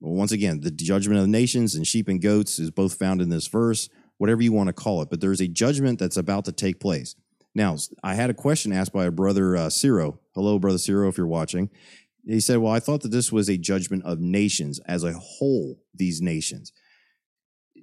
Well, 0.00 0.14
once 0.14 0.32
again, 0.32 0.60
the 0.60 0.70
judgment 0.70 1.18
of 1.18 1.24
the 1.24 1.30
nations 1.30 1.74
and 1.74 1.86
sheep 1.86 2.08
and 2.08 2.20
goats 2.20 2.58
is 2.58 2.70
both 2.70 2.98
found 2.98 3.22
in 3.22 3.30
this 3.30 3.46
verse, 3.46 3.88
whatever 4.18 4.42
you 4.42 4.52
want 4.52 4.68
to 4.68 4.72
call 4.72 5.02
it. 5.02 5.10
But 5.10 5.20
there's 5.20 5.40
a 5.40 5.48
judgment 5.48 5.98
that's 5.98 6.16
about 6.16 6.44
to 6.46 6.52
take 6.52 6.80
place. 6.80 7.16
Now, 7.54 7.76
I 8.02 8.14
had 8.14 8.30
a 8.30 8.34
question 8.34 8.72
asked 8.72 8.92
by 8.92 9.04
a 9.04 9.10
brother, 9.10 9.56
uh, 9.56 9.70
Ciro. 9.70 10.18
Hello, 10.34 10.58
brother 10.58 10.78
Ciro, 10.78 11.08
if 11.08 11.16
you're 11.16 11.26
watching. 11.26 11.70
He 12.26 12.40
said, 12.40 12.58
Well, 12.58 12.72
I 12.72 12.80
thought 12.80 13.02
that 13.02 13.10
this 13.10 13.30
was 13.30 13.48
a 13.48 13.56
judgment 13.56 14.04
of 14.04 14.18
nations 14.18 14.80
as 14.86 15.04
a 15.04 15.12
whole, 15.12 15.78
these 15.94 16.20
nations. 16.20 16.72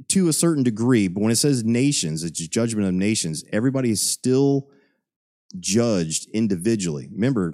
To 0.09 0.27
a 0.27 0.33
certain 0.33 0.63
degree, 0.63 1.07
but 1.07 1.21
when 1.21 1.31
it 1.31 1.38
says 1.38 1.63
nations, 1.63 2.23
it's 2.23 2.45
judgment 2.47 2.88
of 2.88 2.93
nations, 2.93 3.45
everybody 3.53 3.91
is 3.91 4.01
still 4.01 4.69
judged 5.59 6.27
individually. 6.33 7.07
Remember, 7.11 7.53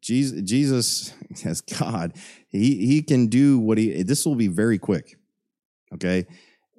Jesus, 0.00 0.40
Jesus 0.42 1.12
as 1.44 1.60
God, 1.60 2.16
he, 2.48 2.86
he 2.86 3.02
can 3.02 3.26
do 3.26 3.58
what 3.58 3.76
he, 3.76 4.02
this 4.02 4.24
will 4.24 4.36
be 4.36 4.48
very 4.48 4.78
quick. 4.78 5.18
Okay 5.92 6.26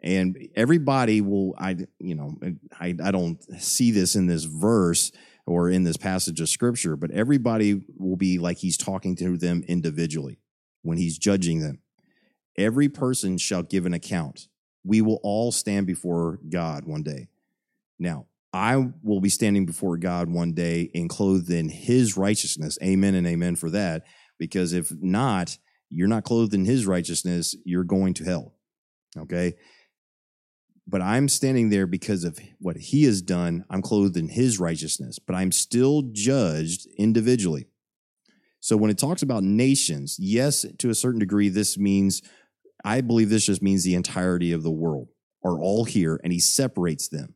and 0.03 0.37
everybody 0.55 1.21
will 1.21 1.55
i 1.57 1.75
you 1.99 2.15
know 2.15 2.37
I, 2.79 2.95
I 3.03 3.11
don't 3.11 3.41
see 3.61 3.91
this 3.91 4.15
in 4.15 4.27
this 4.27 4.43
verse 4.43 5.11
or 5.45 5.69
in 5.69 5.83
this 5.83 5.97
passage 5.97 6.39
of 6.41 6.49
scripture 6.49 6.95
but 6.95 7.11
everybody 7.11 7.81
will 7.97 8.17
be 8.17 8.37
like 8.37 8.57
he's 8.57 8.77
talking 8.77 9.15
to 9.17 9.37
them 9.37 9.63
individually 9.67 10.39
when 10.87 10.97
he's 10.97 11.17
judging 11.17 11.59
them. 11.59 11.79
Every 12.57 12.89
person 12.89 13.37
shall 13.37 13.61
give 13.61 13.85
an 13.85 13.93
account. 13.93 14.47
We 14.83 15.01
will 15.01 15.19
all 15.21 15.51
stand 15.51 15.85
before 15.85 16.39
god 16.49 16.85
one 16.85 17.03
day. 17.03 17.27
Now 17.99 18.27
i 18.53 18.77
will 19.03 19.19
be 19.19 19.29
standing 19.29 19.65
before 19.65 19.97
god 19.97 20.29
one 20.29 20.53
day 20.53 20.89
and 20.95 21.09
clothed 21.09 21.51
in 21.51 21.67
his 21.67 22.15
righteousness. 22.15 22.77
Amen 22.81 23.15
and 23.15 23.27
amen 23.27 23.57
for 23.57 23.69
that 23.71 24.05
because 24.39 24.71
if 24.71 24.91
not 25.01 25.57
you're 25.89 26.07
not 26.07 26.23
clothed 26.23 26.53
in 26.53 26.65
his 26.65 26.85
righteousness 26.85 27.55
you're 27.65 27.83
going 27.83 28.13
to 28.15 28.23
hell. 28.23 28.53
Okay 29.17 29.55
but 30.87 31.01
I'm 31.01 31.27
standing 31.27 31.69
there 31.69 31.85
because 31.85 32.23
of 32.23 32.39
what 32.59 32.77
he 32.77 33.03
has 33.03 33.21
done. 33.21 33.65
I'm 33.69 33.81
clothed 33.81 34.15
in 34.15 34.29
his 34.29 34.59
righteousness, 34.59 35.19
but 35.19 35.35
I'm 35.35 35.51
still 35.51 36.03
judged 36.13 36.87
individually. 36.97 37.67
So 38.59 38.77
when 38.77 38.89
it 38.89 38.97
talks 38.97 39.21
about 39.21 39.43
nations, 39.43 40.17
yes, 40.19 40.65
to 40.77 40.89
a 40.89 40.95
certain 40.95 41.19
degree, 41.19 41.49
this 41.49 41.77
means, 41.77 42.21
I 42.83 43.01
believe 43.01 43.29
this 43.29 43.45
just 43.45 43.61
means 43.61 43.83
the 43.83 43.95
entirety 43.95 44.53
of 44.53 44.63
the 44.63 44.71
world 44.71 45.09
are 45.43 45.59
all 45.59 45.83
here 45.83 46.19
and 46.23 46.31
he 46.31 46.39
separates 46.39 47.09
them. 47.09 47.35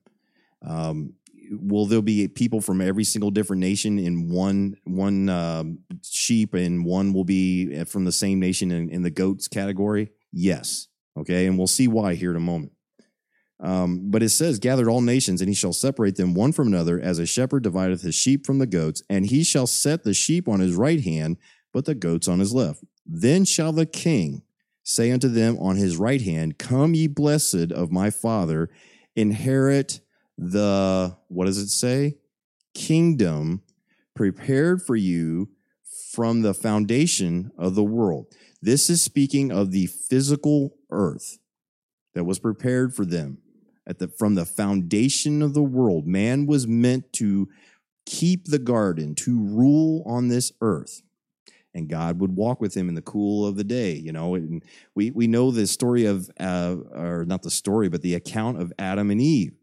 Um, 0.66 1.14
will 1.52 1.86
there 1.86 2.02
be 2.02 2.28
people 2.30 2.62
from 2.62 2.82
every 2.82 3.04
single 3.04 3.32
different 3.32 3.60
nation 3.60 4.00
in 4.00 4.30
one 4.30 4.76
one 4.86 5.28
um, 5.28 5.80
sheep 6.02 6.54
and 6.54 6.86
one 6.86 7.12
will 7.14 7.26
be 7.26 7.84
from 7.86 8.06
the 8.06 8.12
same 8.12 8.40
nation 8.40 8.72
in, 8.72 8.90
in 8.90 9.02
the 9.02 9.10
goats 9.10 9.50
category 9.50 10.12
yes 10.32 10.88
okay 11.18 11.48
and 11.48 11.58
we'll 11.58 11.68
see 11.68 11.90
why 11.90 12.14
here 12.16 12.30
in 12.30 12.38
a 12.38 12.40
moment 12.40 12.72
um, 13.62 14.10
but 14.10 14.24
it 14.24 14.30
says, 14.30 14.58
gathered 14.58 14.88
all 14.88 15.02
nations, 15.02 15.40
and 15.40 15.48
he 15.48 15.54
shall 15.54 15.74
separate 15.74 16.16
them 16.16 16.34
one 16.34 16.52
from 16.52 16.68
another, 16.68 17.00
as 17.00 17.20
a 17.20 17.28
shepherd 17.28 17.64
divideth 17.64 18.02
his 18.02 18.16
sheep 18.16 18.46
from 18.46 18.58
the 18.58 18.66
goats, 18.66 19.04
and 19.08 19.28
he 19.28 19.44
shall 19.44 19.68
set 19.68 20.04
the 20.04 20.16
sheep 20.16 20.48
on 20.48 20.60
his 20.60 20.74
right 20.74 21.02
hand, 21.04 21.38
but 21.72 21.86
the 21.86 21.94
goats 21.94 22.28
on 22.28 22.40
his 22.40 22.54
left. 22.54 22.84
Then 23.06 23.46
shall 23.46 23.72
the 23.72 23.86
king 23.86 24.42
say 24.84 25.12
unto 25.12 25.28
them 25.28 25.60
on 25.60 25.76
his 25.76 25.98
right 25.98 26.22
hand, 26.22 26.58
Come, 26.58 26.96
ye 26.96 27.06
blessed 27.06 27.72
of 27.72 27.92
my 27.92 28.10
father, 28.10 28.70
inherit 29.16 30.02
the, 30.40 31.16
what 31.28 31.46
does 31.46 31.60
it 31.60 31.70
say? 31.70 32.18
Kingdom 32.74 33.62
prepared 34.16 34.82
for 34.82 34.96
you 34.96 35.50
from 36.12 36.42
the 36.42 36.56
foundation 36.56 37.52
of 37.60 37.76
the 37.76 37.84
world. 37.84 38.34
This 38.60 38.90
is 38.90 39.04
speaking 39.04 39.52
of 39.52 39.72
the 39.72 39.86
physical 39.86 40.76
earth 40.90 41.38
that 42.14 42.24
was 42.24 42.40
prepared 42.40 42.96
for 42.96 43.06
them 43.06 43.38
at 43.88 44.00
the 44.00 44.08
from 44.08 44.36
the 44.36 44.46
foundation 44.46 45.42
of 45.42 45.54
the 45.54 45.64
world. 45.64 46.08
Man 46.08 46.46
was 46.46 46.68
meant 46.68 47.12
to 47.14 47.50
keep 48.06 48.46
the 48.46 48.60
garden 48.60 49.16
to 49.16 49.40
rule 49.40 50.04
on 50.06 50.28
this 50.28 50.52
earth. 50.62 51.02
And 51.74 51.88
god 51.88 52.20
would 52.20 52.36
walk 52.36 52.60
with 52.60 52.76
him 52.76 52.90
in 52.90 52.96
the 52.96 53.02
cool 53.02 53.48
of 53.48 53.56
the 53.56 53.64
day 53.64 53.94
you 53.94 54.12
know? 54.12 54.36
And 54.36 54.64
we 54.96 55.12
we 55.12 55.28
know 55.28 55.52
the 55.52 55.68
story 55.68 56.06
of 56.06 56.30
uh, 56.40 56.76
or 56.92 57.26
not 57.26 57.44
the 57.44 57.52
story 57.52 57.90
but 57.90 58.02
the 58.02 58.16
account 58.16 58.62
of 58.62 58.74
adam 58.78 59.10
and 59.10 59.22
eve. 59.22 59.54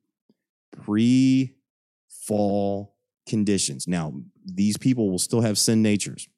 Pre 0.72 1.54
fall 2.08 2.94
conditions. 3.26 3.86
Now 3.86 4.14
these 4.44 4.76
people 4.76 5.10
will 5.10 5.18
still 5.18 5.42
have 5.42 5.58
sin 5.58 5.82
natures 5.82 6.28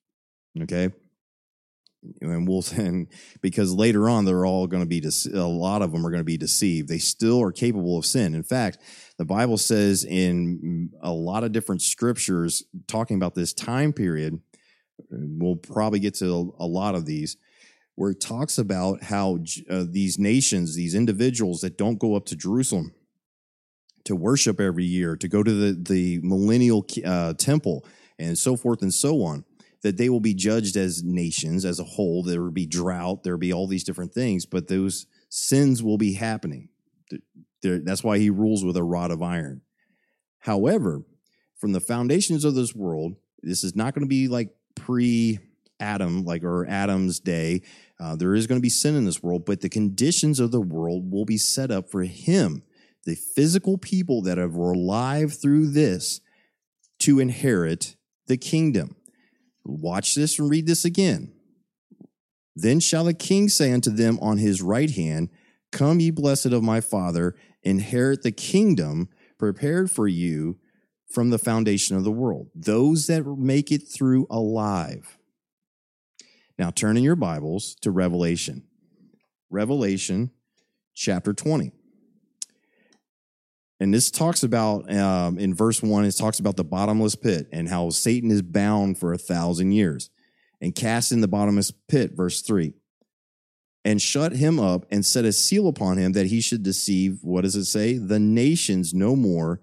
okay 0.63 0.91
and 2.21 2.49
we'll 2.49 2.65
and 2.77 3.09
because 3.41 3.73
later 3.73 4.09
on 4.09 4.25
they're 4.25 4.47
all 4.47 4.67
going 4.67 4.83
to 4.83 4.89
be 4.89 5.03
a 5.33 5.47
lot 5.47 5.83
of 5.83 5.93
them 5.93 6.07
are 6.07 6.11
going 6.11 6.21
to 6.21 6.25
be 6.25 6.39
deceived. 6.39 6.89
They 6.89 6.99
still 6.99 7.41
are 7.43 7.53
capable 7.53 7.99
of 7.99 8.07
sin. 8.07 8.35
In 8.35 8.43
fact 8.43 8.79
the 9.21 9.27
bible 9.27 9.59
says 9.59 10.03
in 10.03 10.89
a 11.03 11.13
lot 11.13 11.45
of 11.45 11.53
different 11.53 11.83
scriptures 11.83 12.65
talking 12.89 13.17
about 13.17 13.35
this 13.35 13.53
time 13.53 13.93
period 13.93 14.41
we'll 15.11 15.57
probably 15.57 16.01
get 16.01 16.15
to 16.15 16.55
a 16.59 16.67
lot 16.67 16.95
of 16.95 17.05
these 17.05 17.37
where 17.97 18.13
it 18.13 18.21
talks 18.21 18.57
about 18.57 19.03
how 19.03 19.39
uh, 19.69 19.85
these 19.87 20.19
nations 20.19 20.75
these 20.75 20.95
individuals 20.95 21.61
that 21.61 21.77
don't 21.77 21.99
go 21.99 22.17
up 22.17 22.25
to 22.25 22.35
jerusalem 22.35 22.95
to 24.05 24.17
worship 24.17 24.59
every 24.59 24.85
year 24.85 25.17
to 25.17 25.29
go 25.29 25.43
to 25.43 25.53
the, 25.53 25.73
the 25.91 26.19
millennial 26.23 26.87
uh, 27.05 27.35
temple 27.35 27.85
and 28.19 28.39
so 28.39 28.57
forth 28.57 28.81
and 28.81 28.95
so 28.95 29.23
on 29.23 29.45
that 29.83 29.97
they 29.97 30.09
will 30.09 30.21
be 30.21 30.35
judged 30.35 30.77
as 30.77 31.03
nations 31.03 31.65
as 31.65 31.79
a 31.79 31.85
whole. 31.85 32.23
There 32.23 32.43
will 32.43 32.51
be 32.51 32.67
drought, 32.67 33.23
there 33.23 33.35
will 33.35 33.39
be 33.39 33.53
all 33.53 33.67
these 33.67 33.85
different 33.85 34.13
things, 34.13 34.47
but 34.47 34.69
those 34.69 35.07
sins 35.29 35.83
will 35.83 35.99
be 35.99 36.15
happening. 36.15 36.69
That's 37.63 38.05
why 38.05 38.19
he 38.19 38.31
rules 38.31 38.65
with 38.65 38.77
a 38.77 38.83
rod 38.83 39.11
of 39.11 39.23
iron. 39.23 39.63
However, 40.41 41.03
from 41.57 41.73
the 41.73 41.81
foundations 41.81 42.45
of 42.45 42.55
this 42.55 42.75
world, 42.75 43.17
this 43.43 43.65
is 43.65 43.77
not 43.77 43.95
going 43.95 44.05
to 44.05 44.09
be 44.09 44.29
like 44.29 44.51
pre 44.75 45.39
Adam, 45.79 46.25
like 46.25 46.45
or 46.45 46.67
Adam's 46.67 47.21
day. 47.21 47.63
Uh, 47.99 48.17
there 48.17 48.35
is 48.35 48.47
going 48.47 48.59
to 48.59 48.63
be 48.63 48.71
sin 48.71 48.95
in 48.95 49.05
this 49.05 49.23
world, 49.23 49.45
but 49.45 49.61
the 49.61 49.69
conditions 49.69 50.41
of 50.41 50.51
the 50.51 50.61
world 50.61 51.11
will 51.11 51.25
be 51.25 51.39
set 51.39 51.71
up 51.71 51.91
for 51.91 52.03
him, 52.03 52.63
the 53.05 53.15
physical 53.15 53.79
people 53.79 54.23
that 54.23 54.39
are 54.39 54.49
alive 54.49 55.35
through 55.41 55.69
this, 55.69 56.21
to 57.01 57.19
inherit 57.19 57.97
the 58.27 58.37
kingdom. 58.37 58.97
Watch 59.71 60.15
this 60.15 60.39
and 60.39 60.51
read 60.51 60.67
this 60.67 60.85
again. 60.85 61.33
Then 62.57 62.81
shall 62.81 63.05
the 63.05 63.15
king 63.15 63.49
say 63.49 63.73
unto 63.73 63.91
them 63.91 64.19
on 64.21 64.39
his 64.39 64.61
right 64.61 64.91
hand, 64.91 65.31
Come, 65.73 66.01
ye 66.01 66.11
blessed 66.11 66.47
of 66.47 66.63
my 66.63 66.81
father, 66.81 67.37
inherit 67.63 68.23
the 68.23 68.33
kingdom 68.33 69.09
prepared 69.39 69.91
for 69.91 70.09
you 70.09 70.59
from 71.09 71.31
the 71.31 71.39
foundation 71.39 71.97
of 71.97 72.05
the 72.05 72.11
world. 72.11 72.49
Those 72.55 73.07
that 73.07 73.25
make 73.27 73.71
it 73.73 73.89
through 73.89 74.27
alive. 74.31 75.19
Now 76.59 76.71
turn 76.71 76.97
in 76.97 77.03
your 77.03 77.17
Bibles 77.17 77.75
to 77.83 77.91
Revelation. 77.91 78.65
Revelation 79.49 80.31
chapter 80.95 81.33
20. 81.33 81.73
And 83.81 83.95
this 83.95 84.11
talks 84.11 84.43
about, 84.43 84.93
um, 84.95 85.39
in 85.39 85.55
verse 85.55 85.83
one, 85.83 86.05
it 86.05 86.13
talks 86.13 86.39
about 86.39 86.57
the 86.57 86.65
bottomless 86.65 87.15
pit 87.15 87.49
and 87.51 87.69
how 87.69 87.89
Satan 87.91 88.31
is 88.31 88.43
bound 88.43 88.99
for 88.99 89.13
a 89.15 89.19
thousand 89.19 89.73
years 89.73 90.11
and 90.61 90.75
cast 90.75 91.13
in 91.13 91.23
the 91.23 91.29
bottomless 91.29 91.71
pit, 91.89 92.13
verse 92.15 92.43
three, 92.43 92.75
and 93.83 94.03
shut 94.03 94.33
him 94.33 94.61
up 94.61 94.85
and 94.91 95.07
set 95.07 95.25
a 95.25 95.33
seal 95.33 95.67
upon 95.67 95.97
him 95.97 96.13
that 96.13 96.27
he 96.27 96.43
should 96.43 96.63
deceive, 96.63 97.21
what 97.23 97.41
does 97.41 97.57
it 97.57 97.65
say? 97.65 97.97
The 97.97 98.19
nations 98.19 98.93
no 98.93 99.17
more. 99.17 99.61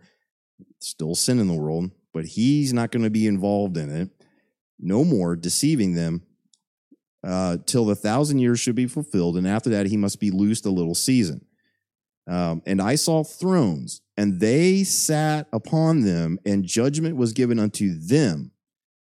Still 0.80 1.16
sin 1.16 1.40
in 1.40 1.48
the 1.48 1.54
world, 1.54 1.92
but 2.14 2.26
he's 2.26 2.74
not 2.74 2.92
going 2.92 3.04
to 3.04 3.10
be 3.10 3.28
involved 3.28 3.78
in 3.78 3.90
it. 3.90 4.10
No 4.80 5.04
more 5.04 5.36
deceiving 5.36 5.96
them 5.96 6.24
uh, 7.24 7.58
till 7.66 7.86
the 7.86 7.96
thousand 7.96 8.40
years 8.40 8.60
should 8.60 8.76
be 8.76 8.88
fulfilled. 8.88 9.38
And 9.38 9.48
after 9.48 9.72
that, 9.72 9.88
he 9.88 9.98
must 9.98 10.20
be 10.20 10.30
loosed 10.30 10.66
a 10.68 10.72
little 10.72 10.94
season. 10.96 11.46
Um, 12.28 12.62
and 12.68 12.80
I 12.80 12.96
saw 12.96 13.24
thrones, 13.24 14.02
and 14.18 14.40
they 14.40 14.84
sat 14.84 15.48
upon 15.54 16.02
them, 16.02 16.40
and 16.46 16.66
judgment 16.66 17.16
was 17.16 17.34
given 17.34 17.60
unto 17.60 17.98
them. 17.98 18.52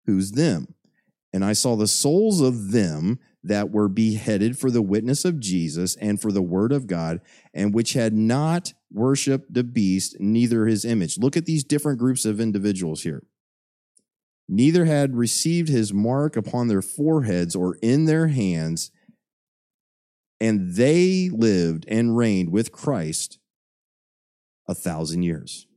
Who's 0.05 0.31
them? 0.31 0.73
And 1.31 1.45
I 1.45 1.53
saw 1.53 1.75
the 1.75 1.87
souls 1.87 2.41
of 2.41 2.71
them 2.71 3.19
that 3.43 3.69
were 3.69 3.87
beheaded 3.87 4.57
for 4.57 4.71
the 4.71 4.81
witness 4.81 5.23
of 5.23 5.39
Jesus 5.39 5.95
and 5.97 6.19
for 6.19 6.31
the 6.31 6.41
word 6.41 6.71
of 6.71 6.87
God, 6.87 7.21
and 7.53 7.73
which 7.73 7.93
had 7.93 8.13
not 8.13 8.73
worshiped 8.91 9.53
the 9.53 9.63
beast, 9.63 10.17
neither 10.19 10.65
his 10.65 10.83
image. 10.83 11.17
Look 11.17 11.37
at 11.37 11.45
these 11.45 11.63
different 11.63 11.99
groups 11.99 12.25
of 12.25 12.39
individuals 12.39 13.03
here. 13.03 13.23
Neither 14.47 14.85
had 14.85 15.15
received 15.15 15.69
his 15.69 15.93
mark 15.93 16.35
upon 16.35 16.67
their 16.67 16.81
foreheads 16.81 17.55
or 17.55 17.77
in 17.81 18.05
their 18.05 18.27
hands 18.27 18.91
and 20.39 20.75
they 20.75 21.29
lived 21.29 21.85
and 21.87 22.17
reigned 22.17 22.51
with 22.51 22.71
Christ 22.71 23.39
a 24.67 24.75
thousand 24.75 25.23
years. 25.23 25.67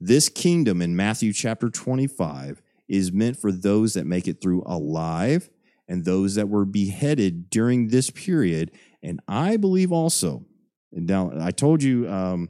This 0.00 0.28
kingdom 0.28 0.80
in 0.80 0.96
Matthew 0.96 1.32
chapter 1.32 1.68
25 1.68 2.62
is 2.88 3.12
meant 3.12 3.36
for 3.36 3.52
those 3.52 3.94
that 3.94 4.06
make 4.06 4.26
it 4.26 4.40
through 4.40 4.62
alive 4.66 5.50
and 5.88 6.04
those 6.04 6.36
that 6.36 6.48
were 6.48 6.64
beheaded 6.64 7.50
during 7.50 7.88
this 7.88 8.10
period. 8.10 8.72
And 9.02 9.20
I 9.28 9.56
believe 9.56 9.92
also, 9.92 10.44
and 10.92 11.06
now 11.06 11.32
I 11.38 11.50
told 11.50 11.82
you, 11.82 12.08
um, 12.08 12.48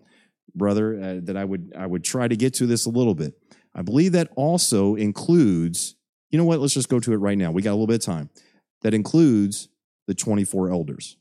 brother, 0.55 0.95
uh, 0.95 1.21
that 1.25 1.37
I 1.37 1.45
would 1.45 1.73
I 1.76 1.87
would 1.87 2.05
try 2.05 2.29
to 2.29 2.37
get 2.37 2.55
to 2.55 2.67
this 2.67 2.87
a 2.87 2.90
little 2.90 3.14
bit. 3.14 3.35
I 3.75 3.83
believe 3.83 4.12
that 4.12 4.29
also 4.37 4.95
includes, 4.95 5.97
you 6.31 6.38
know 6.38 6.45
what? 6.45 6.61
Let's 6.61 6.75
just 6.75 6.88
go 6.88 7.00
to 7.00 7.12
it 7.12 7.17
right 7.17 7.38
now. 7.38 7.50
We 7.50 7.62
got 7.62 7.71
a 7.71 7.79
little 7.79 7.87
bit 7.87 8.00
of 8.00 8.07
time. 8.07 8.31
That 8.83 8.95
includes 8.95 9.69
the 10.07 10.14
24 10.14 10.71
elders. 10.71 11.17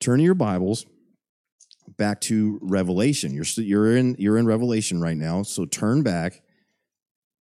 Turn 0.00 0.18
to 0.18 0.24
your 0.24 0.34
Bibles 0.34 0.86
back 1.96 2.20
to 2.22 2.58
Revelation. 2.62 3.34
You're 3.34 3.44
you're 3.56 3.96
in 3.96 4.16
you're 4.18 4.38
in 4.38 4.46
Revelation 4.46 5.00
right 5.00 5.16
now, 5.16 5.42
so 5.42 5.64
turn 5.64 6.02
back 6.02 6.42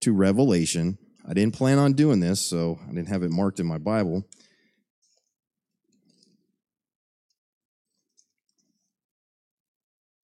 to 0.03 0.13
Revelation. 0.13 0.99
I 1.29 1.35
didn't 1.35 1.55
plan 1.55 1.79
on 1.79 1.93
doing 1.93 2.21
this, 2.21 2.41
so 2.41 2.79
I 2.85 2.93
didn't 2.93 3.09
have 3.09 3.23
it 3.23 3.31
marked 3.31 3.61
in 3.61 3.67
my 3.67 3.79
Bible. 3.79 4.27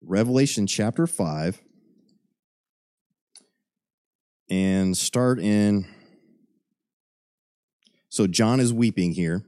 Revelation 0.05 0.67
chapter 0.67 1.07
5 1.07 1.61
and 4.49 4.95
start 4.95 5.39
in 5.39 5.87
so 8.09 8.27
John 8.27 8.59
is 8.59 8.73
weeping 8.73 9.13
here 9.13 9.43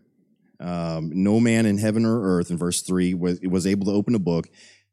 um, 0.59 1.12
no 1.13 1.39
man 1.39 1.65
in 1.65 1.77
heaven 1.77 2.05
or 2.05 2.21
earth, 2.38 2.50
in 2.50 2.57
verse 2.57 2.81
3, 2.81 3.13
was, 3.13 3.39
was 3.41 3.67
able 3.67 3.85
to 3.85 3.91
open 3.91 4.15
a 4.15 4.19
book, 4.19 4.47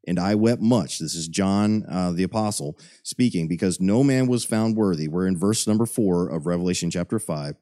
and 0.07 0.19
I 0.19 0.35
wept 0.35 0.63
much. 0.63 0.99
This 0.99 1.15
is 1.15 1.29
John 1.29 1.85
uh, 1.89 2.13
the 2.13 2.25
apostle 2.25 2.79
speaking, 3.03 3.49
because 3.49 3.81
no 3.81 4.03
man 4.03 4.27
was 4.27 4.45
found 4.45 4.77
worthy. 4.77 5.09
We're 5.09 5.27
in 5.27 5.39
verse 5.39 5.67
number 5.67 5.87
4 5.87 6.29
of 6.29 6.47
Revelation 6.47 6.91
chapter 6.91 7.19
5. 7.19 7.55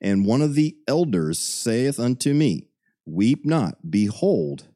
And 0.00 0.24
one 0.24 0.42
of 0.42 0.54
the 0.54 0.76
elders 0.86 1.38
saith 1.38 1.98
unto 1.98 2.32
me, 2.32 2.68
Weep 3.04 3.44
not, 3.44 3.90
behold, 3.90 4.68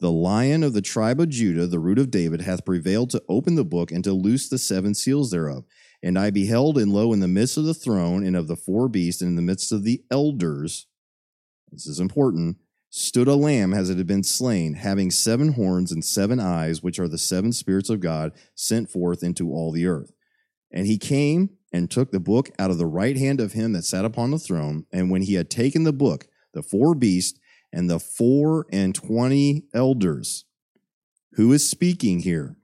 the 0.00 0.12
lion 0.12 0.62
of 0.62 0.74
the 0.74 0.82
tribe 0.82 1.20
of 1.20 1.30
Judah, 1.30 1.66
the 1.66 1.78
root 1.78 1.98
of 1.98 2.10
David, 2.10 2.42
hath 2.42 2.64
prevailed 2.64 3.10
to 3.10 3.22
open 3.28 3.54
the 3.54 3.64
book 3.64 3.90
and 3.90 4.04
to 4.04 4.12
loose 4.12 4.48
the 4.48 4.58
seven 4.58 4.94
seals 4.94 5.30
thereof. 5.30 5.64
And 6.02 6.18
I 6.18 6.30
beheld, 6.30 6.76
and 6.76 6.92
lo, 6.92 7.12
in 7.12 7.20
the 7.20 7.28
midst 7.28 7.56
of 7.56 7.64
the 7.64 7.72
throne 7.72 8.26
and 8.26 8.36
of 8.36 8.46
the 8.46 8.56
four 8.56 8.88
beasts, 8.88 9.22
and 9.22 9.30
in 9.30 9.36
the 9.36 9.42
midst 9.42 9.72
of 9.72 9.82
the 9.82 10.04
elders, 10.10 10.86
this 11.74 11.86
is 11.86 12.00
important, 12.00 12.56
stood 12.88 13.26
a 13.26 13.34
lamb 13.34 13.74
as 13.74 13.90
it 13.90 13.98
had 13.98 14.06
been 14.06 14.22
slain, 14.22 14.74
having 14.74 15.10
seven 15.10 15.54
horns 15.54 15.90
and 15.90 16.04
seven 16.04 16.38
eyes, 16.38 16.82
which 16.82 17.00
are 17.00 17.08
the 17.08 17.18
seven 17.18 17.52
spirits 17.52 17.90
of 17.90 18.00
God 18.00 18.32
sent 18.54 18.88
forth 18.88 19.22
into 19.22 19.52
all 19.52 19.72
the 19.72 19.86
earth. 19.86 20.12
And 20.70 20.86
he 20.86 20.96
came 20.96 21.50
and 21.72 21.90
took 21.90 22.12
the 22.12 22.20
book 22.20 22.50
out 22.56 22.70
of 22.70 22.78
the 22.78 22.86
right 22.86 23.16
hand 23.16 23.40
of 23.40 23.52
him 23.52 23.72
that 23.72 23.84
sat 23.84 24.04
upon 24.04 24.30
the 24.30 24.38
throne. 24.38 24.86
And 24.92 25.10
when 25.10 25.22
he 25.22 25.34
had 25.34 25.50
taken 25.50 25.82
the 25.82 25.92
book, 25.92 26.28
the 26.52 26.62
four 26.62 26.94
beasts 26.94 27.38
and 27.72 27.90
the 27.90 27.98
four 27.98 28.66
and 28.70 28.94
twenty 28.94 29.64
elders, 29.74 30.44
who 31.32 31.52
is 31.52 31.68
speaking 31.68 32.20
here? 32.20 32.56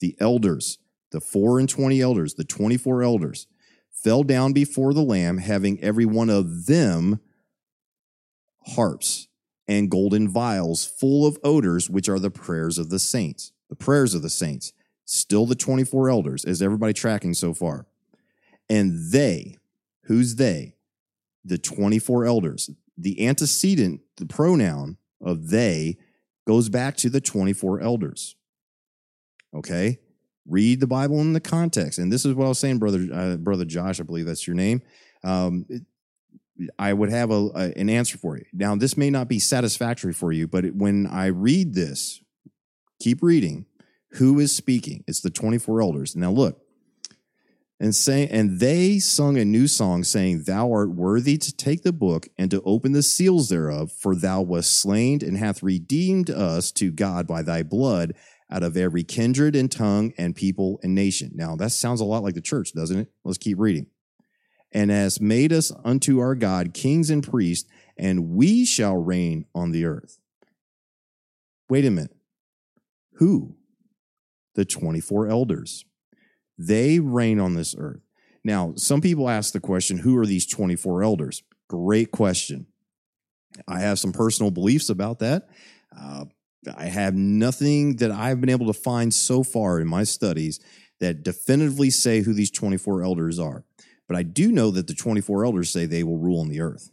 The 0.00 0.16
elders, 0.18 0.78
the 1.12 1.20
four 1.20 1.60
and 1.60 1.68
twenty 1.68 2.00
elders, 2.00 2.34
the 2.34 2.44
24 2.44 3.04
elders, 3.04 3.46
fell 3.92 4.24
down 4.24 4.52
before 4.52 4.92
the 4.92 5.02
Lamb, 5.02 5.38
having 5.38 5.80
every 5.80 6.04
one 6.04 6.30
of 6.30 6.66
them 6.66 7.20
harps 8.66 9.28
and 9.66 9.90
golden 9.90 10.28
vials 10.28 10.86
full 10.86 11.26
of 11.26 11.38
odors, 11.44 11.90
which 11.90 12.08
are 12.08 12.18
the 12.18 12.30
prayers 12.30 12.78
of 12.78 12.90
the 12.90 12.98
saints. 12.98 13.52
The 13.68 13.76
prayers 13.76 14.14
of 14.14 14.22
the 14.22 14.30
saints. 14.30 14.72
Still 15.04 15.46
the 15.46 15.54
24 15.54 16.08
elders. 16.08 16.44
Is 16.44 16.62
everybody 16.62 16.92
tracking 16.92 17.34
so 17.34 17.52
far? 17.54 17.86
And 18.68 19.12
they, 19.12 19.56
who's 20.04 20.36
they? 20.36 20.74
The 21.44 21.58
24 21.58 22.24
elders. 22.24 22.70
The 22.96 23.26
antecedent, 23.26 24.00
the 24.16 24.26
pronoun 24.26 24.96
of 25.20 25.50
they, 25.50 25.98
goes 26.46 26.68
back 26.68 26.96
to 26.96 27.10
the 27.10 27.20
24 27.20 27.80
elders. 27.80 28.36
Okay? 29.54 29.98
Read 30.46 30.80
the 30.80 30.86
Bible 30.86 31.20
in 31.20 31.34
the 31.34 31.40
context. 31.40 31.98
And 31.98 32.10
this 32.10 32.24
is 32.24 32.34
what 32.34 32.46
I 32.46 32.48
was 32.48 32.58
saying, 32.58 32.78
brother, 32.78 33.06
uh, 33.12 33.36
brother 33.36 33.66
Josh, 33.66 34.00
I 34.00 34.04
believe 34.04 34.26
that's 34.26 34.46
your 34.46 34.56
name. 34.56 34.80
Um, 35.22 35.66
I 36.78 36.92
would 36.92 37.10
have 37.10 37.30
a, 37.30 37.48
a, 37.54 37.72
an 37.76 37.88
answer 37.88 38.18
for 38.18 38.36
you. 38.36 38.44
Now, 38.52 38.74
this 38.76 38.96
may 38.96 39.10
not 39.10 39.28
be 39.28 39.38
satisfactory 39.38 40.12
for 40.12 40.32
you, 40.32 40.46
but 40.48 40.74
when 40.74 41.06
I 41.06 41.26
read 41.26 41.74
this, 41.74 42.20
keep 43.00 43.22
reading. 43.22 43.66
Who 44.12 44.38
is 44.40 44.54
speaking? 44.54 45.04
It's 45.06 45.20
the 45.20 45.30
24 45.30 45.82
elders. 45.82 46.16
Now 46.16 46.30
look, 46.30 46.62
and 47.80 47.94
say, 47.94 48.26
and 48.26 48.58
they 48.58 48.98
sung 48.98 49.36
a 49.36 49.44
new 49.44 49.68
song, 49.68 50.02
saying, 50.02 50.44
Thou 50.46 50.72
art 50.72 50.90
worthy 50.90 51.38
to 51.38 51.54
take 51.54 51.82
the 51.82 51.92
book 51.92 52.28
and 52.36 52.50
to 52.50 52.62
open 52.62 52.92
the 52.92 53.02
seals 53.02 53.48
thereof, 53.48 53.92
for 53.92 54.16
thou 54.16 54.42
wast 54.42 54.80
slain 54.80 55.20
and 55.22 55.36
hath 55.36 55.62
redeemed 55.62 56.30
us 56.30 56.72
to 56.72 56.90
God 56.90 57.26
by 57.26 57.42
thy 57.42 57.62
blood 57.62 58.14
out 58.50 58.62
of 58.62 58.76
every 58.76 59.04
kindred 59.04 59.54
and 59.54 59.70
tongue 59.70 60.12
and 60.18 60.34
people 60.34 60.80
and 60.82 60.94
nation. 60.94 61.30
Now 61.34 61.54
that 61.56 61.70
sounds 61.70 62.00
a 62.00 62.04
lot 62.04 62.22
like 62.22 62.34
the 62.34 62.40
church, 62.40 62.72
doesn't 62.72 62.98
it? 62.98 63.08
Let's 63.22 63.38
keep 63.38 63.58
reading 63.58 63.86
and 64.72 64.90
has 64.90 65.20
made 65.20 65.52
us 65.52 65.72
unto 65.84 66.18
our 66.20 66.34
God 66.34 66.74
kings 66.74 67.10
and 67.10 67.26
priests, 67.26 67.68
and 67.96 68.30
we 68.30 68.64
shall 68.64 68.96
reign 68.96 69.46
on 69.54 69.72
the 69.72 69.84
earth. 69.84 70.18
Wait 71.68 71.84
a 71.84 71.90
minute. 71.90 72.16
Who? 73.14 73.56
The 74.54 74.64
24 74.64 75.28
elders. 75.28 75.84
They 76.56 76.98
reign 76.98 77.38
on 77.38 77.54
this 77.54 77.74
earth. 77.78 78.00
Now, 78.44 78.72
some 78.76 79.00
people 79.00 79.28
ask 79.28 79.52
the 79.52 79.60
question 79.60 79.98
who 79.98 80.16
are 80.18 80.26
these 80.26 80.46
24 80.46 81.02
elders? 81.02 81.42
Great 81.68 82.10
question. 82.10 82.66
I 83.66 83.80
have 83.80 83.98
some 83.98 84.12
personal 84.12 84.50
beliefs 84.50 84.88
about 84.88 85.18
that. 85.20 85.48
Uh, 85.98 86.26
I 86.76 86.86
have 86.86 87.14
nothing 87.14 87.96
that 87.96 88.10
I've 88.10 88.40
been 88.40 88.50
able 88.50 88.66
to 88.66 88.72
find 88.72 89.12
so 89.12 89.42
far 89.42 89.80
in 89.80 89.86
my 89.86 90.04
studies 90.04 90.60
that 91.00 91.22
definitively 91.22 91.90
say 91.90 92.22
who 92.22 92.32
these 92.32 92.50
24 92.50 93.02
elders 93.02 93.38
are. 93.38 93.64
But 94.08 94.16
I 94.16 94.22
do 94.22 94.50
know 94.50 94.70
that 94.70 94.86
the 94.86 94.94
24 94.94 95.44
elders 95.44 95.70
say 95.70 95.84
they 95.84 96.02
will 96.02 96.18
rule 96.18 96.40
on 96.40 96.48
the 96.48 96.60
earth. 96.60 96.90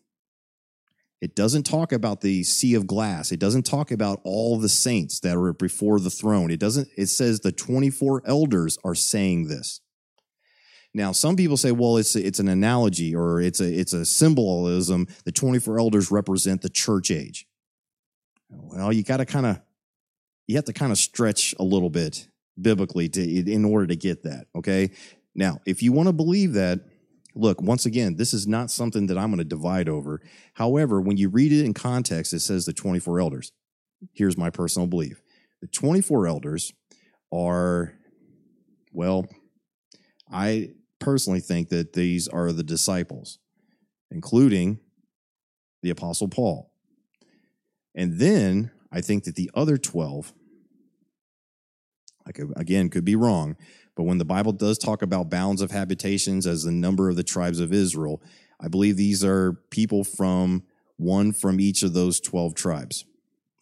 It 1.21 1.35
doesn't 1.35 1.63
talk 1.63 1.91
about 1.91 2.21
the 2.21 2.43
sea 2.43 2.75
of 2.75 2.85
glass. 2.85 3.31
It 3.31 3.39
doesn't 3.39 3.63
talk 3.63 3.89
about 3.89 4.19
all 4.23 4.59
the 4.59 4.69
saints 4.69 5.21
that 5.21 5.37
are 5.37 5.53
before 5.53 5.99
the 5.99 6.09
throne. 6.09 6.51
It 6.51 6.59
doesn't, 6.59 6.89
it 6.97 7.07
says 7.07 7.39
the 7.39 7.53
24 7.53 8.23
elders 8.25 8.77
are 8.83 8.95
saying 8.95 9.47
this. 9.47 9.81
Now, 10.93 11.11
some 11.13 11.35
people 11.35 11.57
say, 11.57 11.71
well, 11.71 11.97
it's 11.97 12.15
it's 12.15 12.39
an 12.39 12.47
analogy 12.47 13.13
or 13.13 13.41
it's 13.41 13.59
a 13.59 13.65
it's 13.65 13.91
a 13.91 14.05
symbolism. 14.05 15.07
The 15.25 15.31
24 15.31 15.77
elders 15.77 16.09
represent 16.09 16.61
the 16.61 16.69
church 16.69 17.11
age. 17.11 17.47
Well, 18.49 18.93
you 18.93 19.03
got 19.03 19.17
to 19.17 19.25
kind 19.25 19.45
of 19.45 19.59
you 20.47 20.55
have 20.55 20.65
to 20.65 20.73
kind 20.73 20.93
of 20.93 20.97
stretch 20.97 21.53
a 21.59 21.63
little 21.63 21.89
bit 21.89 22.29
biblically 22.61 23.09
to 23.09 23.51
in 23.51 23.65
order 23.65 23.87
to 23.87 23.97
get 23.97 24.23
that. 24.23 24.47
Okay. 24.55 24.91
Now, 25.33 25.59
if 25.65 25.83
you 25.83 25.91
want 25.91 26.07
to 26.07 26.13
believe 26.13 26.53
that, 26.53 26.79
look, 27.35 27.61
once 27.61 27.85
again, 27.85 28.15
this 28.15 28.33
is 28.33 28.47
not 28.47 28.71
something 28.71 29.07
that 29.07 29.17
I'm 29.17 29.29
going 29.29 29.39
to 29.39 29.43
divide 29.43 29.89
over. 29.89 30.21
However, 30.53 31.01
when 31.01 31.17
you 31.17 31.29
read 31.29 31.51
it 31.51 31.65
in 31.65 31.73
context, 31.73 32.33
it 32.33 32.39
says 32.39 32.65
the 32.65 32.73
24 32.73 33.19
elders. 33.19 33.51
Here's 34.13 34.37
my 34.37 34.49
personal 34.49 34.87
belief 34.87 35.21
the 35.61 35.67
24 35.67 36.27
elders 36.27 36.73
are, 37.31 37.93
well, 38.91 39.25
I 40.31 40.71
personally 40.99 41.39
think 41.39 41.69
that 41.69 41.93
these 41.93 42.27
are 42.27 42.51
the 42.51 42.63
disciples, 42.63 43.39
including 44.11 44.79
the 45.81 45.89
Apostle 45.89 46.27
Paul. 46.27 46.71
And 47.93 48.19
then 48.19 48.71
I 48.91 49.01
think 49.01 49.23
that 49.25 49.35
the 49.35 49.49
other 49.53 49.77
12, 49.77 50.33
I 52.25 52.31
could, 52.31 52.53
again, 52.55 52.89
could 52.89 53.05
be 53.05 53.15
wrong, 53.15 53.55
but 53.95 54.03
when 54.03 54.17
the 54.17 54.25
Bible 54.25 54.51
does 54.51 54.77
talk 54.77 55.01
about 55.01 55.29
bounds 55.29 55.61
of 55.61 55.71
habitations 55.71 56.45
as 56.45 56.63
the 56.63 56.71
number 56.71 57.09
of 57.09 57.15
the 57.15 57.23
tribes 57.23 57.59
of 57.59 57.73
Israel, 57.73 58.21
I 58.59 58.67
believe 58.67 58.97
these 58.97 59.23
are 59.23 59.53
people 59.69 60.03
from 60.03 60.63
one 60.97 61.31
from 61.31 61.59
each 61.59 61.83
of 61.83 61.93
those 61.93 62.19
12 62.19 62.55
tribes 62.55 63.05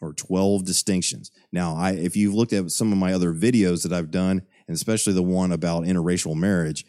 or 0.02 0.14
12 0.14 0.66
distinctions. 0.66 1.32
Now, 1.52 1.76
I, 1.76 1.92
if 1.92 2.16
you've 2.16 2.34
looked 2.34 2.54
at 2.54 2.72
some 2.72 2.92
of 2.92 2.98
my 2.98 3.14
other 3.14 3.34
videos 3.34 3.84
that 3.84 3.94
I've 3.94 4.12
done, 4.12 4.44
and 4.68 4.76
especially 4.76 5.14
the 5.14 5.24
one 5.24 5.52
about 5.52 5.84
interracial 5.84 6.36
marriage, 6.36 6.86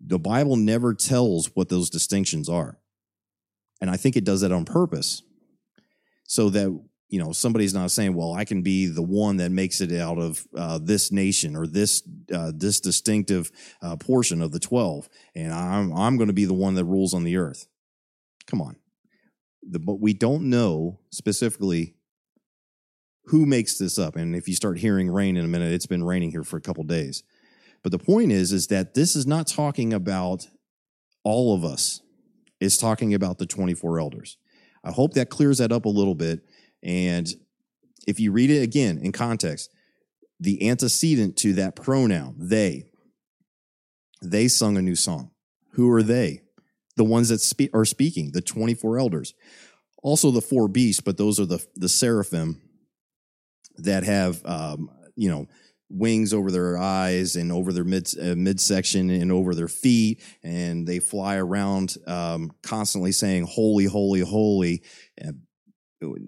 the 0.00 0.18
Bible 0.18 0.56
never 0.56 0.94
tells 0.94 1.46
what 1.54 1.68
those 1.68 1.90
distinctions 1.90 2.48
are. 2.48 2.78
And 3.80 3.90
I 3.90 3.96
think 3.96 4.16
it 4.16 4.24
does 4.24 4.42
that 4.42 4.52
on 4.52 4.64
purpose 4.64 5.22
so 6.24 6.50
that 6.50 6.80
you 7.12 7.18
know 7.18 7.30
somebody's 7.30 7.74
not 7.74 7.90
saying 7.90 8.14
well 8.14 8.32
i 8.32 8.44
can 8.44 8.62
be 8.62 8.86
the 8.86 9.02
one 9.02 9.36
that 9.36 9.52
makes 9.52 9.80
it 9.80 9.92
out 9.92 10.18
of 10.18 10.44
uh, 10.56 10.78
this 10.82 11.12
nation 11.12 11.54
or 11.54 11.66
this 11.66 12.02
uh, 12.34 12.50
this 12.54 12.80
distinctive 12.80 13.52
uh, 13.82 13.94
portion 13.96 14.42
of 14.42 14.50
the 14.50 14.58
12 14.58 15.08
and 15.36 15.52
i'm 15.52 15.92
i'm 15.92 16.16
going 16.16 16.28
to 16.28 16.32
be 16.32 16.46
the 16.46 16.54
one 16.54 16.74
that 16.74 16.84
rules 16.84 17.14
on 17.14 17.22
the 17.22 17.36
earth 17.36 17.68
come 18.46 18.60
on 18.60 18.76
the, 19.62 19.78
but 19.78 20.00
we 20.00 20.12
don't 20.12 20.48
know 20.50 20.98
specifically 21.10 21.94
who 23.26 23.46
makes 23.46 23.78
this 23.78 23.98
up? 23.98 24.16
And 24.16 24.34
if 24.34 24.48
you 24.48 24.54
start 24.54 24.78
hearing 24.78 25.10
rain 25.10 25.36
in 25.36 25.44
a 25.44 25.48
minute, 25.48 25.72
it's 25.72 25.86
been 25.86 26.04
raining 26.04 26.30
here 26.30 26.44
for 26.44 26.56
a 26.56 26.60
couple 26.60 26.84
days. 26.84 27.22
But 27.82 27.92
the 27.92 27.98
point 27.98 28.32
is, 28.32 28.52
is 28.52 28.68
that 28.68 28.94
this 28.94 29.16
is 29.16 29.26
not 29.26 29.46
talking 29.46 29.92
about 29.92 30.48
all 31.24 31.54
of 31.54 31.64
us. 31.64 32.00
It's 32.60 32.76
talking 32.76 33.14
about 33.14 33.38
the 33.38 33.46
24 33.46 34.00
elders. 34.00 34.38
I 34.84 34.90
hope 34.90 35.14
that 35.14 35.30
clears 35.30 35.58
that 35.58 35.72
up 35.72 35.84
a 35.84 35.90
little 35.90 36.14
bit. 36.14 36.40
And 36.82 37.28
if 38.06 38.18
you 38.18 38.32
read 38.32 38.50
it 38.50 38.62
again 38.62 38.98
in 38.98 39.12
context, 39.12 39.70
the 40.40 40.68
antecedent 40.68 41.36
to 41.38 41.52
that 41.54 41.76
pronoun, 41.76 42.34
they, 42.38 42.86
they 44.20 44.48
sung 44.48 44.76
a 44.76 44.82
new 44.82 44.96
song. 44.96 45.30
Who 45.72 45.90
are 45.90 46.02
they? 46.02 46.42
The 46.96 47.04
ones 47.04 47.28
that 47.28 47.40
spe- 47.40 47.72
are 47.72 47.84
speaking, 47.84 48.32
the 48.32 48.42
24 48.42 48.98
elders. 48.98 49.34
Also 50.02 50.30
the 50.30 50.40
four 50.40 50.68
beasts, 50.68 51.00
but 51.00 51.16
those 51.16 51.38
are 51.38 51.46
the, 51.46 51.64
the 51.76 51.88
seraphim 51.88 52.60
that 53.76 54.02
have, 54.02 54.44
um, 54.44 54.90
you 55.14 55.30
know, 55.30 55.46
wings 55.92 56.32
over 56.32 56.50
their 56.50 56.78
eyes 56.78 57.36
and 57.36 57.52
over 57.52 57.72
their 57.72 57.84
mid 57.84 58.08
uh, 58.20 58.34
midsection 58.34 59.10
and 59.10 59.30
over 59.30 59.54
their 59.54 59.68
feet, 59.68 60.20
and 60.42 60.86
they 60.86 60.98
fly 60.98 61.36
around 61.36 61.96
um, 62.06 62.50
constantly 62.62 63.12
saying 63.12 63.44
"Holy, 63.44 63.84
holy, 63.84 64.20
holy." 64.20 64.82
And 65.18 65.42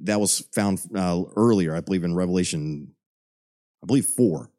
that 0.02 0.20
was 0.20 0.40
found 0.54 0.80
uh, 0.94 1.22
earlier, 1.36 1.74
I 1.74 1.80
believe, 1.80 2.04
in 2.04 2.14
Revelation, 2.14 2.94
I 3.82 3.86
believe 3.86 4.06
four. 4.06 4.50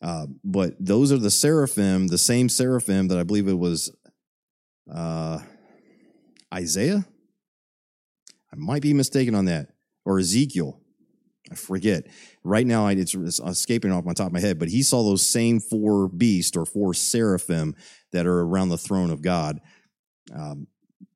Uh, 0.00 0.26
but 0.44 0.74
those 0.78 1.10
are 1.10 1.18
the 1.18 1.30
seraphim, 1.30 2.06
the 2.06 2.18
same 2.18 2.48
seraphim 2.48 3.08
that 3.08 3.18
I 3.18 3.24
believe 3.24 3.48
it 3.48 3.58
was 3.58 3.90
uh, 4.92 5.40
Isaiah. 6.54 7.04
I 8.52 8.56
might 8.56 8.82
be 8.82 8.94
mistaken 8.94 9.34
on 9.34 9.46
that, 9.46 9.70
or 10.04 10.18
Ezekiel. 10.18 10.80
I 11.50 11.54
forget. 11.54 12.06
Right 12.44 12.66
now, 12.66 12.86
it's 12.88 13.14
escaping 13.14 13.90
off 13.90 14.04
my 14.04 14.12
top 14.12 14.28
of 14.28 14.32
my 14.32 14.40
head, 14.40 14.58
but 14.58 14.68
he 14.68 14.82
saw 14.82 15.02
those 15.02 15.26
same 15.26 15.60
four 15.60 16.08
beasts 16.08 16.56
or 16.56 16.64
four 16.64 16.94
seraphim 16.94 17.74
that 18.12 18.26
are 18.26 18.40
around 18.40 18.68
the 18.68 18.78
throne 18.78 19.10
of 19.10 19.22
God. 19.22 19.60
Um, 20.34 20.66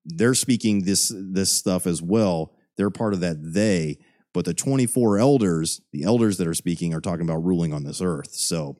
they're 0.05 0.35
speaking 0.35 0.85
this 0.85 1.13
this 1.15 1.51
stuff 1.51 1.87
as 1.87 2.03
well. 2.03 2.55
They're 2.77 2.91
part 2.91 3.15
of 3.15 3.21
that 3.21 3.37
they, 3.53 3.99
but 4.33 4.45
the 4.45 4.55
24 4.55 5.19
elders, 5.19 5.81
the 5.93 6.05
elders 6.05 6.39
that 6.39 6.47
are 6.47 6.55
speaking, 6.55 6.95
are 6.95 7.01
talking 7.01 7.29
about 7.29 7.45
ruling 7.45 7.73
on 7.73 7.85
this 7.85 8.01
earth. 8.01 8.35
So 8.35 8.79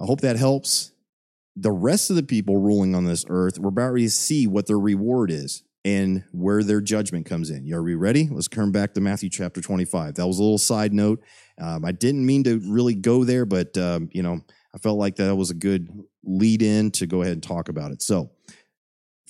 I 0.00 0.04
hope 0.04 0.20
that 0.20 0.36
helps. 0.36 0.92
The 1.54 1.72
rest 1.72 2.10
of 2.10 2.16
the 2.16 2.22
people 2.22 2.58
ruling 2.58 2.94
on 2.94 3.04
this 3.04 3.24
earth, 3.28 3.58
we're 3.58 3.68
about 3.68 3.96
to 3.96 4.10
see 4.10 4.46
what 4.46 4.66
their 4.66 4.78
reward 4.78 5.30
is 5.30 5.62
and 5.86 6.24
where 6.32 6.62
their 6.62 6.80
judgment 6.80 7.26
comes 7.26 7.48
in. 7.48 7.72
Are 7.72 7.82
we 7.82 7.94
ready? 7.94 8.28
Let's 8.30 8.48
turn 8.48 8.72
back 8.72 8.92
to 8.94 9.00
Matthew 9.00 9.30
chapter 9.30 9.60
25. 9.60 10.14
That 10.14 10.26
was 10.26 10.38
a 10.38 10.42
little 10.42 10.58
side 10.58 10.92
note. 10.92 11.22
Um, 11.60 11.84
I 11.84 11.92
didn't 11.92 12.26
mean 12.26 12.44
to 12.44 12.58
really 12.58 12.94
go 12.94 13.24
there, 13.24 13.46
but 13.46 13.78
um, 13.78 14.08
you 14.12 14.22
know, 14.22 14.40
I 14.74 14.78
felt 14.78 14.98
like 14.98 15.16
that 15.16 15.36
was 15.36 15.50
a 15.50 15.54
good 15.54 15.88
lead 16.24 16.60
in 16.60 16.90
to 16.92 17.06
go 17.06 17.22
ahead 17.22 17.34
and 17.34 17.42
talk 17.42 17.68
about 17.68 17.92
it. 17.92 18.02
So, 18.02 18.30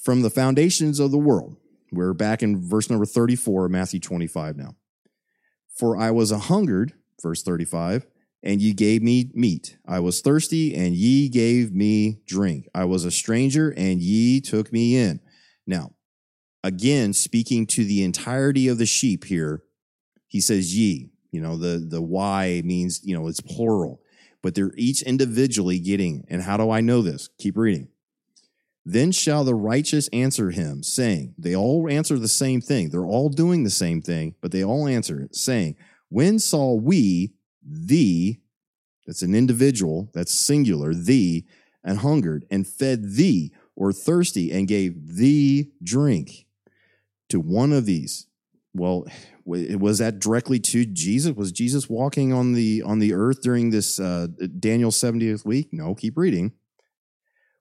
from 0.03 0.23
the 0.23 0.31
foundations 0.31 0.99
of 0.99 1.11
the 1.11 1.19
world, 1.19 1.57
we're 1.93 2.15
back 2.15 2.43
in 2.43 2.69
verse 2.69 2.91
number 2.91 3.07
34 3.07 3.67
of 3.67 3.71
Matthew 3.71 4.01
25 4.01 4.57
now. 4.57 4.75
For 5.77 5.97
I 5.97 6.11
was 6.11 6.31
a 6.31 6.39
hungered, 6.39 6.95
verse 7.23 7.43
35, 7.43 8.07
and 8.43 8.61
ye 8.61 8.73
gave 8.73 9.03
me 9.03 9.31
meat. 9.35 9.77
I 9.87 10.01
was 10.01 10.21
thirsty, 10.21 10.75
and 10.75 10.95
ye 10.95 11.29
gave 11.29 11.73
me 11.73 12.21
drink. 12.27 12.69
I 12.75 12.85
was 12.85 13.05
a 13.05 13.11
stranger, 13.11 13.71
and 13.77 14.01
ye 14.01 14.41
took 14.41 14.73
me 14.73 14.97
in. 14.97 15.21
Now, 15.67 15.93
again, 16.63 17.13
speaking 17.13 17.67
to 17.69 17.85
the 17.85 18.03
entirety 18.05 18.69
of 18.69 18.79
the 18.79 18.87
sheep 18.87 19.25
here, 19.25 19.63
he 20.29 20.41
says 20.41 20.77
ye. 20.77 21.11
You 21.33 21.41
know, 21.41 21.57
the, 21.57 21.79
the 21.79 22.01
why 22.01 22.63
means, 22.65 23.01
you 23.05 23.15
know, 23.15 23.27
it's 23.27 23.41
plural, 23.41 24.01
but 24.43 24.55
they're 24.55 24.73
each 24.77 25.03
individually 25.03 25.79
getting. 25.79 26.25
And 26.29 26.43
how 26.43 26.57
do 26.57 26.71
I 26.71 26.81
know 26.81 27.03
this? 27.03 27.29
Keep 27.39 27.57
reading. 27.57 27.89
Then 28.89 29.13
shall 29.13 29.45
the 29.45 29.55
righteous 29.55 30.09
answer 30.13 30.51
him, 30.51 30.83
saying, 30.83 31.35
They 31.37 31.55
all 31.55 31.89
answer 31.91 32.19
the 32.19 32.29
same 32.29 32.61
thing. 32.61 32.89
They're 32.89 33.05
all 33.05 33.29
doing 33.29 33.65
the 33.65 33.71
same 33.71 34.01
thing, 34.01 34.37
but 34.41 34.53
they 34.53 34.65
all 34.65 34.87
answer 34.87 35.21
it, 35.21 35.35
saying, 35.35 35.77
When 36.09 36.39
saw 36.39 36.75
we 36.75 37.35
thee, 37.63 38.41
that's 39.07 39.23
an 39.23 39.35
individual, 39.35 40.11
that's 40.15 40.33
singular, 40.33 40.95
thee, 40.95 41.47
and 41.85 41.99
hungered, 41.99 42.47
and 42.51 42.67
fed 42.67 43.17
thee, 43.17 43.53
or 43.75 43.93
thirsty, 43.93 44.53
and 44.53 44.69
gave 44.69 45.17
thee 45.17 45.73
drink? 45.83 46.47
to 47.29 47.41
one 47.41 47.73
of 47.73 47.87
these. 47.87 48.27
Well, 48.75 49.07
was 49.45 49.99
that 49.99 50.19
directly 50.19 50.59
to 50.61 50.85
Jesus? 50.85 51.35
Was 51.37 51.53
Jesus 51.53 51.89
walking 51.89 52.33
on 52.33 52.53
the 52.53 52.83
on 52.83 52.99
the 52.99 53.15
earth 53.15 53.43
during 53.43 53.71
this 53.71 54.01
uh, 54.01 54.29
Daniel 54.59 54.91
70th 54.91 55.45
week? 55.45 55.69
No, 55.73 55.95
keep 55.95 56.17
reading. 56.17 56.53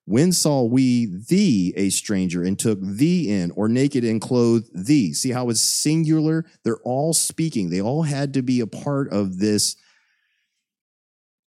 When 0.06 0.32
saw 0.32 0.64
we 0.64 1.08
thee 1.08 1.74
a 1.76 1.90
stranger 1.90 2.44
and 2.44 2.58
took 2.58 2.80
thee 2.80 3.32
in, 3.32 3.52
or 3.52 3.68
naked 3.68 4.04
and 4.04 4.22
clothed 4.22 4.70
thee? 4.74 5.14
See 5.14 5.32
how 5.32 5.50
it's 5.50 5.62
singular? 5.62 6.46
They're 6.64 6.82
all 6.84 7.14
speaking. 7.14 7.70
They 7.70 7.82
all 7.82 8.04
had 8.04 8.34
to 8.36 8.44
be 8.44 8.60
a 8.60 8.68
part 8.68 9.12
of 9.12 9.40
this 9.40 9.76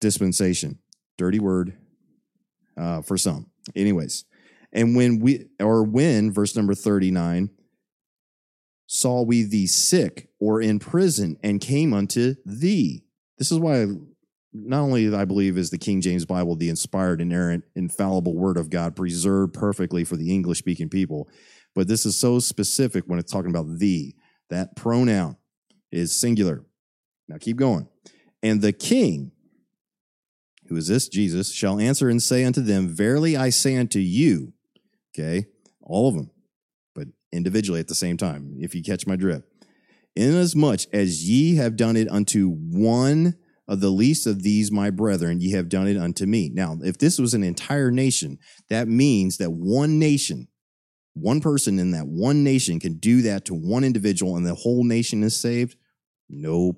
dispensation. 0.01 0.79
Dirty 1.17 1.39
word 1.39 1.77
uh, 2.75 3.03
for 3.03 3.17
some. 3.17 3.51
Anyways, 3.75 4.25
and 4.73 4.95
when 4.95 5.19
we, 5.19 5.45
or 5.59 5.83
when, 5.83 6.31
verse 6.31 6.55
number 6.55 6.73
39, 6.73 7.51
saw 8.87 9.21
we 9.21 9.43
thee 9.43 9.67
sick 9.67 10.29
or 10.39 10.61
in 10.61 10.79
prison 10.79 11.37
and 11.43 11.61
came 11.61 11.93
unto 11.93 12.35
thee. 12.45 13.03
This 13.37 13.51
is 13.51 13.59
why 13.59 13.85
not 14.65 14.81
only 14.81 15.13
I 15.13 15.25
believe 15.25 15.57
is 15.57 15.69
the 15.69 15.77
King 15.77 16.01
James 16.01 16.25
Bible 16.25 16.55
the 16.55 16.69
inspired, 16.69 17.21
inerrant, 17.21 17.63
infallible 17.75 18.35
word 18.35 18.57
of 18.57 18.69
God, 18.69 18.95
preserved 18.95 19.53
perfectly 19.53 20.03
for 20.03 20.15
the 20.15 20.33
English 20.33 20.59
speaking 20.59 20.89
people, 20.89 21.29
but 21.75 21.87
this 21.87 22.05
is 22.05 22.19
so 22.19 22.39
specific 22.39 23.03
when 23.07 23.19
it's 23.19 23.31
talking 23.31 23.51
about 23.51 23.79
thee. 23.79 24.15
That 24.49 24.75
pronoun 24.75 25.37
is 25.91 26.19
singular. 26.19 26.63
Now 27.27 27.37
keep 27.37 27.57
going. 27.57 27.87
And 28.41 28.61
the 28.61 28.73
king, 28.73 29.31
who 30.67 30.75
is 30.75 30.87
this? 30.87 31.07
Jesus, 31.07 31.53
shall 31.53 31.79
answer 31.79 32.09
and 32.09 32.21
say 32.21 32.43
unto 32.43 32.61
them, 32.61 32.87
Verily 32.87 33.35
I 33.35 33.49
say 33.49 33.77
unto 33.77 33.99
you, 33.99 34.53
okay, 35.13 35.47
all 35.81 36.07
of 36.07 36.15
them, 36.15 36.31
but 36.95 37.07
individually 37.31 37.79
at 37.79 37.87
the 37.87 37.95
same 37.95 38.17
time, 38.17 38.55
if 38.59 38.73
you 38.73 38.83
catch 38.83 39.07
my 39.07 39.15
drift. 39.15 39.45
Inasmuch 40.15 40.81
as 40.93 41.29
ye 41.29 41.55
have 41.55 41.75
done 41.75 41.95
it 41.95 42.09
unto 42.09 42.49
one 42.49 43.35
of 43.67 43.81
the 43.81 43.89
least 43.89 44.25
of 44.27 44.43
these 44.43 44.71
my 44.71 44.89
brethren, 44.89 45.41
ye 45.41 45.51
have 45.51 45.69
done 45.69 45.87
it 45.87 45.97
unto 45.97 46.25
me. 46.25 46.49
Now, 46.53 46.77
if 46.83 46.97
this 46.97 47.19
was 47.19 47.33
an 47.33 47.43
entire 47.43 47.91
nation, 47.91 48.39
that 48.69 48.87
means 48.87 49.37
that 49.37 49.51
one 49.51 49.99
nation, 49.99 50.47
one 51.13 51.41
person 51.41 51.79
in 51.79 51.91
that 51.91 52.07
one 52.07 52.43
nation 52.43 52.79
can 52.79 52.93
do 52.97 53.21
that 53.23 53.45
to 53.45 53.53
one 53.53 53.83
individual 53.83 54.37
and 54.37 54.45
the 54.45 54.55
whole 54.55 54.83
nation 54.83 55.23
is 55.23 55.35
saved? 55.35 55.75
Nope. 56.29 56.77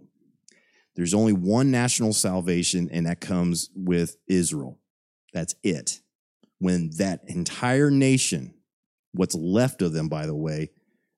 There's 0.96 1.14
only 1.14 1.34
one 1.34 1.72
national 1.72 2.14
salvation, 2.14 2.90
and 2.92 3.06
that 3.06 3.22
comes 3.22 3.70
with 3.74 4.18
Israel. 4.28 4.80
That's 5.34 5.56
it. 5.64 6.02
When 6.58 6.90
that 6.98 7.22
entire 7.28 7.90
nation 7.90 8.56
what's 9.14 9.36
left 9.36 9.82
of 9.82 9.94
them, 9.94 10.10
by 10.10 10.26
the 10.26 10.36
way. 10.36 10.70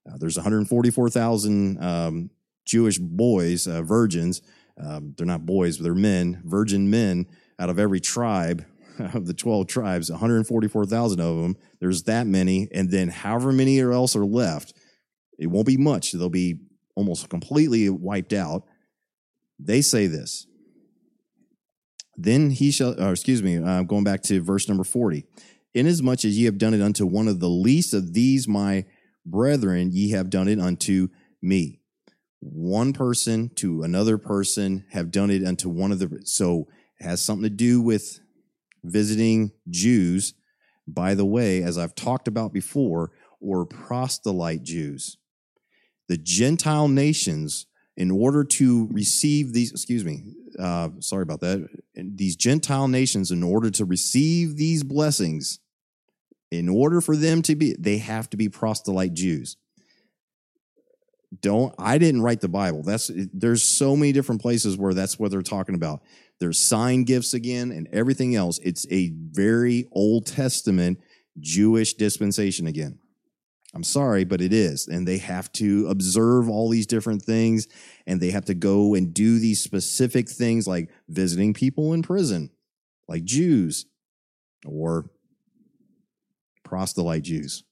Uh, 0.09 0.17
there's 0.17 0.37
144,000 0.37 1.83
um, 1.83 2.29
Jewish 2.65 2.97
boys, 2.97 3.67
uh, 3.67 3.81
virgins. 3.81 4.41
Um, 4.77 5.13
they're 5.17 5.27
not 5.27 5.45
boys, 5.45 5.77
but 5.77 5.83
they're 5.83 5.93
men, 5.93 6.41
virgin 6.45 6.89
men 6.89 7.27
out 7.59 7.69
of 7.69 7.79
every 7.79 7.99
tribe 7.99 8.65
of 8.99 9.27
the 9.27 9.33
12 9.33 9.67
tribes, 9.67 10.09
144,000 10.09 11.19
of 11.19 11.41
them. 11.41 11.57
There's 11.79 12.03
that 12.03 12.27
many. 12.27 12.67
And 12.73 12.91
then 12.91 13.09
however 13.09 13.51
many 13.51 13.79
else 13.79 14.15
are 14.15 14.25
left, 14.25 14.73
it 15.37 15.47
won't 15.47 15.67
be 15.67 15.77
much. 15.77 16.11
They'll 16.11 16.29
be 16.29 16.59
almost 16.95 17.29
completely 17.29 17.89
wiped 17.89 18.33
out. 18.33 18.63
They 19.59 19.81
say 19.81 20.07
this. 20.07 20.47
Then 22.17 22.51
he 22.51 22.71
shall, 22.71 22.99
or 23.01 23.11
excuse 23.11 23.41
me, 23.41 23.57
uh, 23.57 23.83
going 23.83 24.03
back 24.03 24.21
to 24.23 24.41
verse 24.41 24.67
number 24.67 24.83
40 24.83 25.25
inasmuch 25.73 26.25
as 26.25 26.37
ye 26.37 26.45
have 26.45 26.57
done 26.57 26.73
it 26.73 26.81
unto 26.81 27.05
one 27.05 27.27
of 27.27 27.39
the 27.39 27.49
least 27.49 27.93
of 27.93 28.13
these 28.13 28.47
my 28.47 28.85
brethren, 29.25 29.91
ye 29.91 30.11
have 30.11 30.29
done 30.29 30.47
it 30.47 30.59
unto 30.59 31.07
me. 31.41 31.80
One 32.41 32.91
person 32.91 33.49
to 33.55 33.83
another 33.83 34.17
person 34.17 34.85
have 34.89 35.11
done 35.11 35.29
it 35.29 35.45
unto 35.45 35.69
one 35.69 35.91
of 35.91 35.99
the. 35.99 36.21
So 36.25 36.67
it 36.99 37.05
has 37.05 37.21
something 37.21 37.43
to 37.43 37.49
do 37.49 37.81
with 37.81 38.19
visiting 38.83 39.51
Jews. 39.69 40.33
By 40.87 41.13
the 41.15 41.25
way, 41.25 41.61
as 41.63 41.77
I've 41.77 41.95
talked 41.95 42.27
about 42.27 42.51
before, 42.51 43.11
or 43.39 43.65
proselyte 43.65 44.63
Jews. 44.63 45.17
The 46.07 46.17
Gentile 46.17 46.87
nations, 46.87 47.67
in 47.95 48.11
order 48.11 48.43
to 48.43 48.87
receive 48.91 49.53
these, 49.53 49.71
excuse 49.71 50.03
me, 50.03 50.33
uh, 50.59 50.89
sorry 50.99 51.23
about 51.23 51.41
that, 51.41 51.67
these 51.95 52.35
Gentile 52.35 52.87
nations, 52.87 53.31
in 53.31 53.43
order 53.43 53.71
to 53.71 53.85
receive 53.85 54.57
these 54.57 54.83
blessings, 54.83 55.59
in 56.51 56.67
order 56.67 57.01
for 57.01 57.15
them 57.15 57.41
to 57.43 57.55
be, 57.55 57.75
they 57.79 57.97
have 57.97 58.29
to 58.31 58.37
be 58.37 58.49
proselyte 58.49 59.13
Jews. 59.13 59.57
Don't 61.39 61.73
I 61.77 61.97
didn't 61.97 62.21
write 62.21 62.41
the 62.41 62.49
Bible. 62.49 62.83
That's 62.83 63.09
there's 63.33 63.63
so 63.63 63.95
many 63.95 64.11
different 64.11 64.41
places 64.41 64.77
where 64.77 64.93
that's 64.93 65.17
what 65.17 65.31
they're 65.31 65.41
talking 65.41 65.75
about. 65.75 66.01
There's 66.39 66.59
sign 66.59 67.03
gifts 67.03 67.33
again 67.33 67.71
and 67.71 67.87
everything 67.91 68.35
else. 68.35 68.59
It's 68.59 68.85
a 68.91 69.13
very 69.15 69.87
Old 69.91 70.25
Testament 70.25 70.99
Jewish 71.39 71.93
dispensation 71.93 72.67
again. 72.67 72.99
I'm 73.73 73.83
sorry, 73.83 74.25
but 74.25 74.41
it 74.41 74.51
is. 74.51 74.87
And 74.87 75.07
they 75.07 75.19
have 75.19 75.51
to 75.53 75.87
observe 75.87 76.49
all 76.49 76.69
these 76.69 76.87
different 76.87 77.21
things 77.21 77.67
and 78.05 78.19
they 78.19 78.31
have 78.31 78.45
to 78.45 78.53
go 78.53 78.95
and 78.95 79.13
do 79.13 79.39
these 79.39 79.63
specific 79.63 80.27
things 80.29 80.67
like 80.67 80.89
visiting 81.07 81.53
people 81.53 81.93
in 81.93 82.01
prison, 82.01 82.49
like 83.07 83.23
Jews 83.23 83.85
or 84.65 85.09
proselyte 86.65 87.23
Jews. 87.23 87.63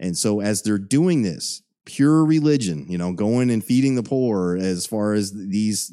And 0.00 0.16
so 0.16 0.40
as 0.40 0.62
they're 0.62 0.78
doing 0.78 1.22
this, 1.22 1.62
pure 1.88 2.24
religion, 2.24 2.86
you 2.88 2.98
know, 2.98 3.12
going 3.12 3.50
and 3.50 3.64
feeding 3.64 3.94
the 3.94 4.02
poor 4.02 4.58
as 4.58 4.86
far 4.86 5.14
as 5.14 5.32
these 5.32 5.90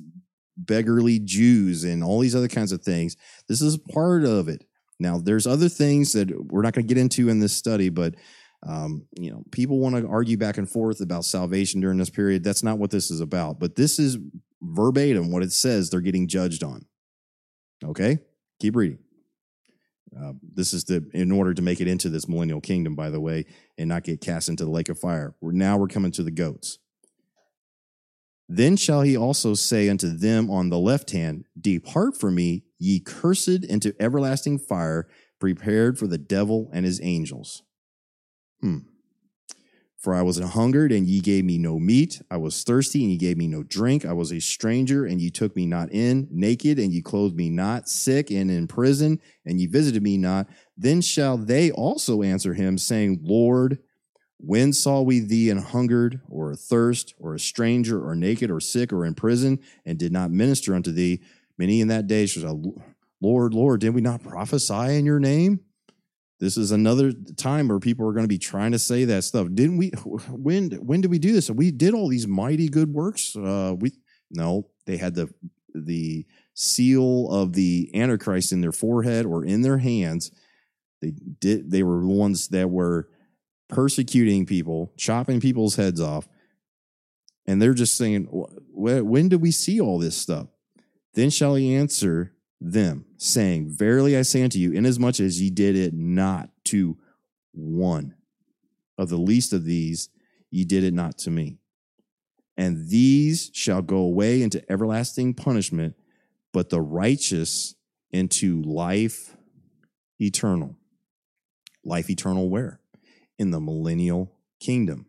beggarly 0.58 1.19
Jews 1.19 1.86
and 1.86 2.03
all 2.03 2.19
these 2.19 2.36
other 2.36 2.49
kinds 2.49 2.73
of 2.73 2.81
things, 2.81 3.15
this 3.47 3.62
is 3.62 3.77
part 3.77 4.25
of 4.25 4.49
it. 4.49 4.65
Now, 4.99 5.17
there's 5.17 5.47
other 5.47 5.69
things 5.69 6.12
that 6.12 6.29
we're 6.51 6.62
not 6.62 6.73
going 6.73 6.86
to 6.86 6.93
get 6.93 7.01
into 7.01 7.29
in 7.29 7.39
this 7.39 7.55
study, 7.55 7.89
but 7.89 8.15
um, 8.67 9.08
you 9.17 9.31
know, 9.31 9.43
people 9.51 9.79
want 9.79 9.95
to 9.95 10.08
argue 10.08 10.38
back 10.38 10.58
and 10.58 10.69
forth 10.69 10.99
about 10.99 11.23
salvation 11.23 11.79
during 11.79 11.97
this 11.97 12.10
period. 12.10 12.43
That's 12.43 12.63
not 12.63 12.77
what 12.77 12.91
this 12.91 13.10
is 13.10 13.21
about. 13.21 13.60
But 13.60 13.75
this 13.75 13.97
is 13.97 14.17
verbatim 14.62 15.31
what 15.31 15.43
it 15.43 15.53
says 15.53 15.89
they're 15.89 16.01
getting 16.01 16.27
judged 16.27 16.63
on. 16.63 16.86
Okay, 17.84 18.17
keep 18.60 18.75
reading. 18.75 18.99
Uh, 20.19 20.34
this 20.54 20.73
is 20.73 20.86
the 20.86 21.06
in 21.13 21.32
order 21.32 21.54
to 21.54 21.62
make 21.62 21.82
it 21.82 21.88
into 21.88 22.10
this 22.10 22.28
millennial 22.28 22.62
kingdom, 22.62 22.95
by 22.95 23.10
the 23.10 23.19
way, 23.19 23.45
and 23.78 23.89
not 23.89 24.04
get 24.04 24.21
cast 24.21 24.47
into 24.47 24.63
the 24.63 24.71
lake 24.71 24.89
of 24.89 24.97
fire. 24.99 25.36
We're, 25.41 25.51
now 25.51 25.78
we're 25.78 25.88
coming 25.88 26.12
to 26.13 26.23
the 26.23 26.32
goats. 26.32 26.80
Then 28.47 28.78
shall 28.78 29.01
he 29.01 29.17
also 29.17 29.56
say 29.56 29.89
unto 29.89 30.15
them 30.15 30.49
on 30.49 30.69
the 30.69 30.78
left 30.78 31.12
hand, 31.12 31.45
Depart 31.60 32.15
from 32.15 32.36
me, 32.36 32.63
ye 32.78 32.99
cursed, 32.99 33.65
into 33.65 33.95
everlasting 33.99 34.60
fire, 34.60 35.08
prepared 35.39 35.97
for 35.97 36.08
the 36.08 36.17
devil 36.17 36.69
and 36.71 36.86
his 36.86 37.01
angels. 37.01 37.63
Hmm. 38.62 38.80
For 40.05 40.13
I 40.13 40.21
was 40.21 40.37
hungered, 40.37 40.91
and 40.91 41.07
ye 41.07 41.19
gave 41.19 41.45
me 41.45 41.57
no 41.57 41.79
meat. 41.79 42.21
I 42.29 42.37
was 42.37 42.63
thirsty, 42.63 43.01
and 43.01 43.11
ye 43.11 43.17
gave 43.17 43.37
me 43.37 43.47
no 43.47 43.63
drink. 43.63 44.05
I 44.05 44.13
was 44.13 44.31
a 44.31 44.39
stranger, 44.39 45.03
and 45.03 45.19
ye 45.19 45.31
took 45.31 45.55
me 45.55 45.65
not 45.65 45.91
in. 45.91 46.27
Naked, 46.29 46.77
and 46.77 46.93
ye 46.93 47.01
clothed 47.01 47.35
me 47.35 47.49
not. 47.49 47.89
Sick, 47.89 48.29
and 48.29 48.51
in 48.51 48.67
prison, 48.67 49.19
and 49.47 49.59
ye 49.59 49.65
visited 49.65 50.03
me 50.03 50.15
not. 50.17 50.45
Then 50.77 51.01
shall 51.01 51.39
they 51.39 51.71
also 51.71 52.21
answer 52.21 52.53
him, 52.53 52.77
saying, 52.77 53.21
Lord, 53.23 53.79
when 54.37 54.73
saw 54.73 55.01
we 55.01 55.21
thee 55.21 55.49
an 55.49 55.57
hungered, 55.57 56.21
or 56.29 56.51
athirst, 56.51 57.15
or 57.17 57.33
a 57.33 57.39
stranger, 57.39 58.07
or 58.07 58.13
naked, 58.15 58.51
or 58.51 58.59
sick, 58.59 58.93
or 58.93 59.07
in 59.07 59.15
prison, 59.15 59.57
and 59.87 59.97
did 59.97 60.11
not 60.11 60.29
minister 60.29 60.75
unto 60.75 60.91
thee? 60.91 61.19
Many 61.57 61.81
in 61.81 61.87
that 61.87 62.05
day 62.05 62.27
shall 62.27 62.61
say, 62.63 62.71
Lord, 63.21 63.55
Lord, 63.55 63.81
did 63.81 63.95
we 63.95 64.01
not 64.01 64.21
prophesy 64.21 64.99
in 64.99 65.05
your 65.05 65.19
name? 65.19 65.61
This 66.45 66.58
is 66.58 66.71
another 66.71 67.12
time 67.38 67.69
where 67.69 67.79
people 67.79 68.08
are 68.08 68.13
going 68.13 68.23
to 68.23 68.27
be 68.27 68.38
trying 68.38 68.71
to 68.73 68.77
say 68.77 69.03
that 69.05 69.23
stuff. 69.23 69.47
Didn't 69.51 69.77
we? 69.77 69.89
When 70.29 70.69
when 70.73 71.01
did 71.01 71.10
we 71.10 71.17
do 71.17 71.34
this? 71.34 71.49
We 71.49 71.71
did 71.71 71.95
all 71.95 72.08
these 72.08 72.27
mighty 72.27 72.69
good 72.69 72.93
works. 72.93 73.36
Uh, 73.36 73.73
we 73.75 73.93
no, 74.29 74.67
they 74.86 74.97
had 74.97 75.15
the 75.15 75.27
the 75.73 76.27
seal 76.53 77.31
of 77.31 77.53
the 77.53 77.89
Antichrist 77.95 78.51
in 78.51 78.62
their 78.62 78.71
forehead 78.71 79.25
or 79.25 79.43
in 79.43 79.63
their 79.63 79.79
hands. 79.79 80.29
They 81.01 81.13
did. 81.39 81.71
They 81.71 81.81
were 81.81 82.01
the 82.01 82.05
ones 82.05 82.49
that 82.49 82.69
were 82.69 83.10
persecuting 83.67 84.45
people, 84.45 84.93
chopping 84.97 85.39
people's 85.39 85.77
heads 85.77 85.99
off, 85.99 86.27
and 87.47 87.60
they're 87.60 87.73
just 87.73 87.95
saying, 87.95 88.27
"When 88.71 89.29
did 89.29 89.41
we 89.41 89.49
see 89.49 89.81
all 89.81 89.97
this 89.97 90.15
stuff?" 90.15 90.49
Then 91.15 91.31
shall 91.31 91.55
he 91.55 91.73
answer 91.73 92.35
them, 92.71 93.06
saying, 93.17 93.69
Verily 93.69 94.17
I 94.17 94.23
say 94.23 94.43
unto 94.43 94.58
you, 94.58 94.71
inasmuch 94.71 95.19
as 95.19 95.41
ye 95.41 95.49
did 95.49 95.75
it 95.75 95.93
not 95.93 96.49
to 96.65 96.97
one 97.54 98.15
of 98.97 99.10
the 99.10 99.17
least 99.17 99.54
of 99.54 99.65
these, 99.65 100.10
ye 100.49 100.65
did 100.65 100.84
it 100.84 100.93
not 100.93 101.17
to 101.19 101.32
me. 101.32 101.60
And 102.58 102.89
these 102.89 103.51
shall 103.54 103.82
go 103.82 103.97
away 103.97 104.41
into 104.41 104.63
everlasting 104.71 105.34
punishment, 105.34 105.95
but 106.54 106.69
the 106.69 106.82
righteous 106.82 107.75
into 108.12 108.62
life 108.62 109.36
eternal. 110.19 110.75
Life 111.84 112.10
eternal 112.10 112.49
where? 112.49 112.80
In 113.38 113.51
the 113.51 113.60
millennial 113.60 114.32
kingdom. 114.60 115.06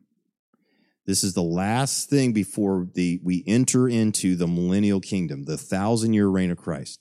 This 1.07 1.23
is 1.23 1.35
the 1.35 1.43
last 1.43 2.11
thing 2.11 2.33
before 2.33 2.89
the 2.95 3.21
we 3.23 3.45
enter 3.47 3.89
into 3.89 4.35
the 4.35 4.49
millennial 4.49 5.01
kingdom, 5.01 5.45
the 5.45 5.57
thousand 5.57 6.15
year 6.15 6.27
reign 6.27 6.51
of 6.51 6.59
Christ. 6.59 7.01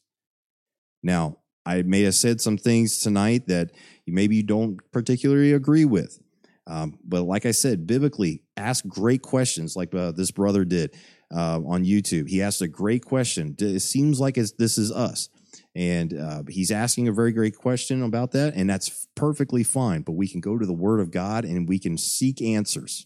Now, 1.06 1.38
I 1.68 1.84
may 1.84 2.02
have 2.02 2.16
said 2.16 2.42
some 2.42 2.58
things 2.58 3.00
tonight 3.00 3.48
that 3.48 3.72
maybe 4.08 4.38
you 4.38 4.44
don't 4.44 4.80
particularly 4.92 5.54
agree 5.54 5.86
with. 5.86 6.20
Um, 6.68 6.98
but 7.04 7.22
like 7.22 7.46
I 7.46 7.52
said, 7.52 7.86
biblically, 7.86 8.42
ask 8.58 8.86
great 8.88 9.22
questions 9.22 9.76
like 9.76 9.94
uh, 9.94 10.12
this 10.12 10.32
brother 10.32 10.66
did 10.66 10.96
uh, 11.32 11.62
on 11.66 11.86
YouTube. 11.86 12.28
He 12.28 12.42
asked 12.42 12.64
a 12.64 12.68
great 12.68 13.06
question. 13.06 13.56
It 13.60 13.82
seems 13.82 14.20
like 14.20 14.34
this 14.34 14.78
is 14.80 14.92
us. 14.92 15.30
And 15.76 16.18
uh, 16.18 16.44
he's 16.50 16.72
asking 16.72 17.08
a 17.08 17.14
very 17.14 17.34
great 17.34 17.56
question 17.56 18.02
about 18.02 18.32
that, 18.32 18.56
and 18.56 18.68
that's 18.68 19.08
perfectly 19.14 19.64
fine. 19.64 20.02
But 20.02 20.14
we 20.14 20.28
can 20.28 20.42
go 20.42 20.58
to 20.58 20.66
the 20.66 20.74
Word 20.74 21.02
of 21.02 21.12
God 21.12 21.46
and 21.46 21.70
we 21.70 21.78
can 21.78 21.98
seek 21.98 22.42
answers. 22.42 23.06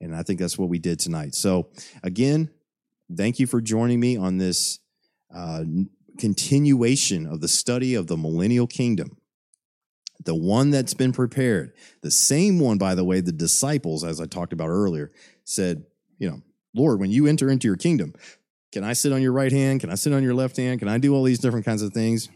And 0.00 0.16
I 0.16 0.22
think 0.22 0.38
that's 0.38 0.56
what 0.56 0.68
we 0.68 0.78
did 0.78 0.98
tonight. 0.98 1.34
So, 1.34 1.68
again, 2.02 2.50
thank 3.14 3.38
you 3.38 3.46
for 3.46 3.60
joining 3.60 4.00
me 4.00 4.16
on 4.16 4.38
this 4.38 4.78
uh, 5.34 5.64
continuation 6.18 7.26
of 7.26 7.40
the 7.40 7.48
study 7.48 7.94
of 7.94 8.06
the 8.06 8.16
millennial 8.16 8.66
kingdom. 8.66 9.16
The 10.24 10.34
one 10.34 10.70
that's 10.70 10.94
been 10.94 11.12
prepared, 11.12 11.72
the 12.02 12.10
same 12.10 12.58
one, 12.58 12.76
by 12.76 12.96
the 12.96 13.04
way, 13.04 13.20
the 13.20 13.32
disciples, 13.32 14.02
as 14.02 14.20
I 14.20 14.26
talked 14.26 14.52
about 14.52 14.68
earlier, 14.68 15.12
said, 15.44 15.84
you 16.18 16.28
know, 16.28 16.42
Lord, 16.74 17.00
when 17.00 17.10
you 17.10 17.26
enter 17.26 17.48
into 17.48 17.68
your 17.68 17.76
kingdom, 17.76 18.14
can 18.72 18.84
I 18.84 18.92
sit 18.92 19.12
on 19.12 19.22
your 19.22 19.32
right 19.32 19.52
hand? 19.52 19.80
Can 19.80 19.90
I 19.90 19.94
sit 19.94 20.12
on 20.12 20.22
your 20.22 20.34
left 20.34 20.56
hand? 20.56 20.80
Can 20.80 20.88
I 20.88 20.98
do 20.98 21.14
all 21.14 21.22
these 21.22 21.38
different 21.38 21.64
kinds 21.64 21.82
of 21.82 21.92
things? 21.92 22.28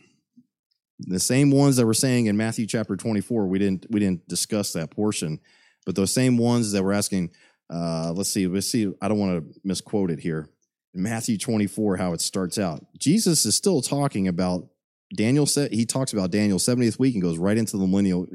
The 1.00 1.20
same 1.20 1.50
ones 1.50 1.76
that 1.76 1.86
were 1.86 1.94
saying 1.94 2.26
in 2.26 2.36
Matthew 2.36 2.66
chapter 2.66 2.96
24, 2.96 3.46
we 3.46 3.58
didn't 3.58 3.86
we 3.90 3.98
didn't 3.98 4.28
discuss 4.28 4.72
that 4.72 4.90
portion, 4.90 5.40
but 5.84 5.96
those 5.96 6.14
same 6.14 6.38
ones 6.38 6.72
that 6.72 6.82
were 6.82 6.92
asking, 6.92 7.30
uh, 7.68 8.12
let's 8.14 8.30
see, 8.30 8.46
let's 8.46 8.68
see, 8.68 8.92
I 9.02 9.08
don't 9.08 9.18
want 9.18 9.42
to 9.42 9.60
misquote 9.64 10.10
it 10.10 10.20
here. 10.20 10.48
Matthew 10.94 11.38
24, 11.38 11.96
how 11.96 12.12
it 12.12 12.20
starts 12.20 12.59
out. 12.59 12.85
Jesus 12.98 13.46
is 13.46 13.57
still 13.57 13.81
talking 13.81 14.28
about 14.28 14.68
Daniel 15.14 15.46
said 15.46 15.72
he 15.72 15.85
talks 15.85 16.12
about 16.12 16.31
Daniel's 16.31 16.66
70th 16.66 16.98
week 16.98 17.14
and 17.14 17.22
goes 17.22 17.38
right 17.38 17.57
into 17.57 17.76
the 17.76 17.87
millennial, 17.87 18.26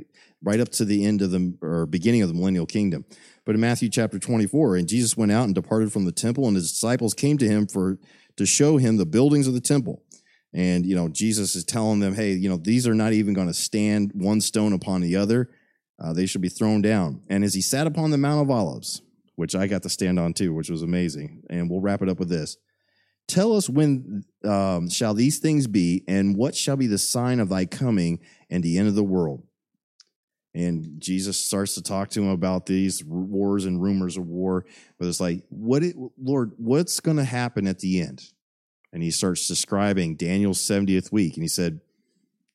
right 0.44 0.60
up 0.60 0.70
to 0.70 0.86
the 0.86 1.06
end 1.06 1.22
of 1.22 1.32
the 1.32 1.58
or 1.62 1.86
beginning 1.86 2.22
of 2.22 2.28
the 2.28 2.36
millennial 2.36 2.66
kingdom. 2.66 3.06
But 3.46 3.56
in 3.56 3.62
Matthew 3.62 3.90
chapter 3.90 4.20
24, 4.20 4.78
and 4.78 4.88
Jesus 4.88 5.18
went 5.18 5.32
out 5.32 5.46
and 5.46 5.56
departed 5.56 5.92
from 5.92 6.06
the 6.06 6.12
temple, 6.12 6.48
and 6.48 6.56
his 6.56 6.72
disciples 6.72 7.14
came 7.14 7.38
to 7.40 7.48
him 7.48 7.68
for 7.68 7.98
to 8.36 8.46
show 8.46 8.78
him 8.78 8.98
the 8.98 9.06
buildings 9.06 9.48
of 9.48 9.54
the 9.54 9.62
temple. 9.62 10.04
And 10.54 10.86
you 10.86 10.96
know, 10.96 11.08
Jesus 11.10 11.56
is 11.56 11.64
telling 11.64 12.00
them, 12.00 12.14
hey, 12.14 12.34
you 12.34 12.50
know, 12.50 12.58
these 12.58 12.88
are 12.88 12.96
not 12.96 13.14
even 13.14 13.34
going 13.34 13.48
to 13.48 13.54
stand 13.54 14.12
one 14.14 14.42
stone 14.42 14.74
upon 14.74 15.02
the 15.02 15.16
other. 15.16 15.50
Uh, 16.00 16.14
they 16.14 16.28
should 16.28 16.42
be 16.42 16.50
thrown 16.50 16.82
down. 16.82 17.22
And 17.28 17.44
as 17.44 17.56
he 17.56 17.62
sat 17.62 17.88
upon 17.88 18.12
the 18.12 18.18
Mount 18.20 18.44
of 18.44 18.52
Olives, 18.52 19.02
which 19.38 19.56
I 19.56 19.68
got 19.68 19.84
to 19.84 19.90
stand 19.90 20.20
on 20.20 20.34
too, 20.34 20.54
which 20.54 20.70
was 20.70 20.82
amazing. 20.82 21.44
And 21.50 21.70
we'll 21.70 21.80
wrap 21.80 22.02
it 22.02 22.10
up 22.10 22.20
with 22.20 22.28
this. 22.28 22.58
Tell 23.28 23.56
us 23.56 23.70
when 23.70 24.24
um, 24.44 24.90
shall 24.90 25.14
these 25.14 25.38
things 25.38 25.68
be, 25.68 26.04
and 26.08 26.36
what 26.36 26.56
shall 26.56 26.76
be 26.76 26.88
the 26.88 26.98
sign 26.98 27.40
of 27.40 27.48
thy 27.48 27.66
coming 27.66 28.20
and 28.50 28.64
the 28.64 28.78
end 28.78 28.88
of 28.88 28.96
the 28.96 29.04
world? 29.04 29.44
And 30.56 31.00
Jesus 31.00 31.40
starts 31.40 31.76
to 31.76 31.84
talk 31.84 32.10
to 32.10 32.22
him 32.22 32.30
about 32.30 32.66
these 32.66 33.04
wars 33.06 33.66
and 33.66 33.80
rumors 33.80 34.18
of 34.18 34.26
war. 34.26 34.66
But 34.98 35.08
it's 35.08 35.20
like, 35.20 35.44
what, 35.50 35.84
it, 35.84 35.96
Lord, 36.20 36.54
what's 36.58 37.00
going 37.00 37.18
to 37.18 37.24
happen 37.24 37.68
at 37.68 37.78
the 37.78 38.02
end? 38.02 38.24
And 38.92 39.04
he 39.04 39.12
starts 39.12 39.48
describing 39.48 40.16
Daniel's 40.16 40.60
70th 40.60 41.12
week. 41.12 41.36
And 41.36 41.44
he 41.44 41.48
said, 41.48 41.80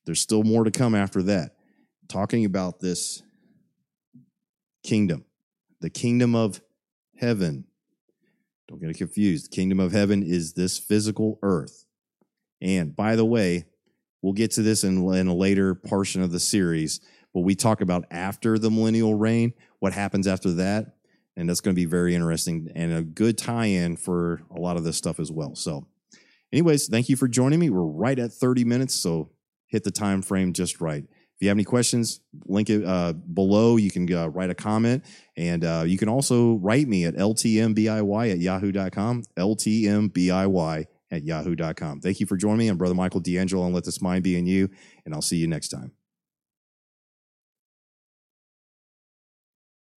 there's 0.05 0.19
still 0.19 0.43
more 0.43 0.65
to 0.65 0.71
come 0.71 0.95
after 0.95 1.23
that, 1.23 1.55
talking 2.09 2.43
about 2.43 2.81
this 2.81 3.23
kingdom, 4.83 5.23
the 5.79 5.89
kingdom 5.89 6.35
of 6.35 6.59
heaven. 7.19 7.65
Don't 8.67 8.79
get 8.79 8.89
it 8.89 8.97
confused. 8.97 9.51
The 9.51 9.55
kingdom 9.55 9.79
of 9.79 9.91
heaven 9.91 10.23
is 10.23 10.53
this 10.53 10.77
physical 10.77 11.39
earth. 11.41 11.85
And 12.61 12.95
by 12.95 13.15
the 13.15 13.25
way, 13.25 13.65
we'll 14.21 14.33
get 14.33 14.51
to 14.51 14.61
this 14.61 14.83
in, 14.83 15.05
in 15.13 15.27
a 15.27 15.35
later 15.35 15.75
portion 15.75 16.21
of 16.21 16.31
the 16.31 16.39
series, 16.39 17.01
but 17.33 17.41
we 17.41 17.55
talk 17.55 17.81
about 17.81 18.05
after 18.09 18.57
the 18.57 18.71
millennial 18.71 19.15
reign, 19.15 19.53
what 19.79 19.93
happens 19.93 20.27
after 20.27 20.51
that. 20.53 20.95
And 21.35 21.49
that's 21.49 21.61
going 21.61 21.75
to 21.75 21.79
be 21.79 21.85
very 21.85 22.13
interesting 22.13 22.71
and 22.75 22.93
a 22.93 23.01
good 23.01 23.37
tie 23.37 23.65
in 23.65 23.97
for 23.97 24.43
a 24.55 24.59
lot 24.59 24.77
of 24.77 24.83
this 24.83 24.97
stuff 24.97 25.19
as 25.19 25.31
well. 25.31 25.55
So, 25.55 25.87
anyways, 26.51 26.87
thank 26.87 27.09
you 27.09 27.15
for 27.15 27.27
joining 27.27 27.59
me. 27.59 27.71
We're 27.71 27.81
right 27.81 28.19
at 28.19 28.31
30 28.31 28.63
minutes, 28.65 28.93
so 28.93 29.31
hit 29.67 29.83
the 29.83 29.91
time 29.91 30.21
frame 30.21 30.53
just 30.53 30.79
right. 30.79 31.05
If 31.43 31.45
you 31.45 31.49
have 31.49 31.57
any 31.57 31.65
questions, 31.65 32.21
link 32.45 32.69
it 32.69 32.85
uh, 32.85 33.11
below. 33.11 33.75
You 33.75 33.91
can 33.91 34.11
uh, 34.13 34.29
write 34.29 34.49
a 34.49 34.55
comment, 34.55 35.03
and 35.35 35.65
uh, 35.65 35.83
you 35.85 35.97
can 35.97 36.07
also 36.07 36.53
write 36.53 36.87
me 36.87 37.03
at 37.03 37.15
ltmbiy 37.15 38.31
at 38.31 38.39
yahoo.com. 38.39 39.23
ltmbiy 39.35 40.85
at 41.11 41.23
yahoo.com. 41.25 41.99
Thank 41.99 42.21
you 42.21 42.25
for 42.27 42.37
joining 42.37 42.59
me. 42.59 42.69
I'm 42.69 42.77
Brother 42.77 42.95
Michael 42.95 43.19
D'Angelo, 43.19 43.65
and 43.65 43.75
let 43.75 43.83
this 43.83 44.01
mind 44.01 44.23
be 44.23 44.37
in 44.37 44.47
you, 44.47 44.69
and 45.03 45.13
I'll 45.13 45.21
see 45.21 45.35
you 45.35 45.47
next 45.47 45.67
time. 45.67 45.91